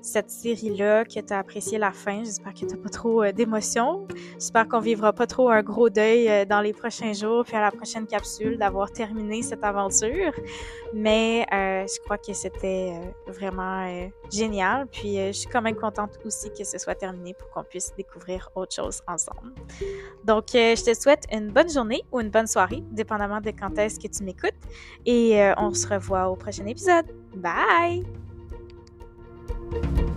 cette 0.00 0.30
série-là, 0.30 1.04
que 1.04 1.20
tu 1.20 1.32
as 1.32 1.38
apprécié 1.38 1.78
la 1.78 1.92
fin. 1.92 2.22
J'espère 2.24 2.54
que 2.54 2.64
tu 2.66 2.76
pas 2.76 2.88
trop 2.88 3.22
euh, 3.22 3.32
d'émotions. 3.32 4.06
J'espère 4.34 4.68
qu'on 4.68 4.80
vivra 4.80 5.12
pas 5.12 5.26
trop 5.26 5.48
un 5.50 5.62
gros 5.62 5.90
deuil 5.90 6.28
euh, 6.28 6.44
dans 6.44 6.60
les 6.60 6.72
prochains 6.72 7.12
jours, 7.12 7.44
puis 7.44 7.56
à 7.56 7.60
la 7.60 7.70
prochaine 7.70 8.06
capsule, 8.06 8.58
d'avoir 8.58 8.90
terminé 8.90 9.42
cette 9.42 9.64
aventure. 9.64 10.32
Mais 10.94 11.46
euh, 11.52 11.86
je 11.86 12.00
crois 12.00 12.18
que 12.18 12.32
c'était 12.32 12.92
vraiment 13.26 14.08
génial. 14.30 14.86
Puis 14.86 15.16
je 15.16 15.32
suis 15.32 15.48
quand 15.48 15.62
même 15.62 15.76
contente 15.76 16.18
aussi 16.24 16.50
que 16.50 16.64
ce 16.64 16.78
soit 16.78 16.94
terminé 16.94 17.34
pour 17.34 17.50
qu'on 17.50 17.64
puisse 17.64 17.92
découvrir 17.96 18.50
autre 18.54 18.74
chose 18.74 19.02
ensemble. 19.06 19.52
Donc, 20.24 20.46
je 20.52 20.82
te 20.82 20.94
souhaite 20.98 21.24
une 21.32 21.50
bonne 21.50 21.70
journée 21.70 22.02
ou 22.12 22.20
une 22.20 22.30
bonne 22.30 22.46
soirée, 22.46 22.82
dépendamment 22.90 23.40
de 23.40 23.50
quand 23.50 23.76
est-ce 23.78 23.98
que 24.00 24.08
tu 24.08 24.24
m'écoutes. 24.24 24.54
Et 25.04 25.40
on 25.58 25.72
se 25.74 25.86
revoit 25.86 26.28
au 26.28 26.36
prochain 26.36 26.66
épisode. 26.66 27.06
Bye! 27.36 28.27
Thank 29.70 29.98
you 29.98 30.07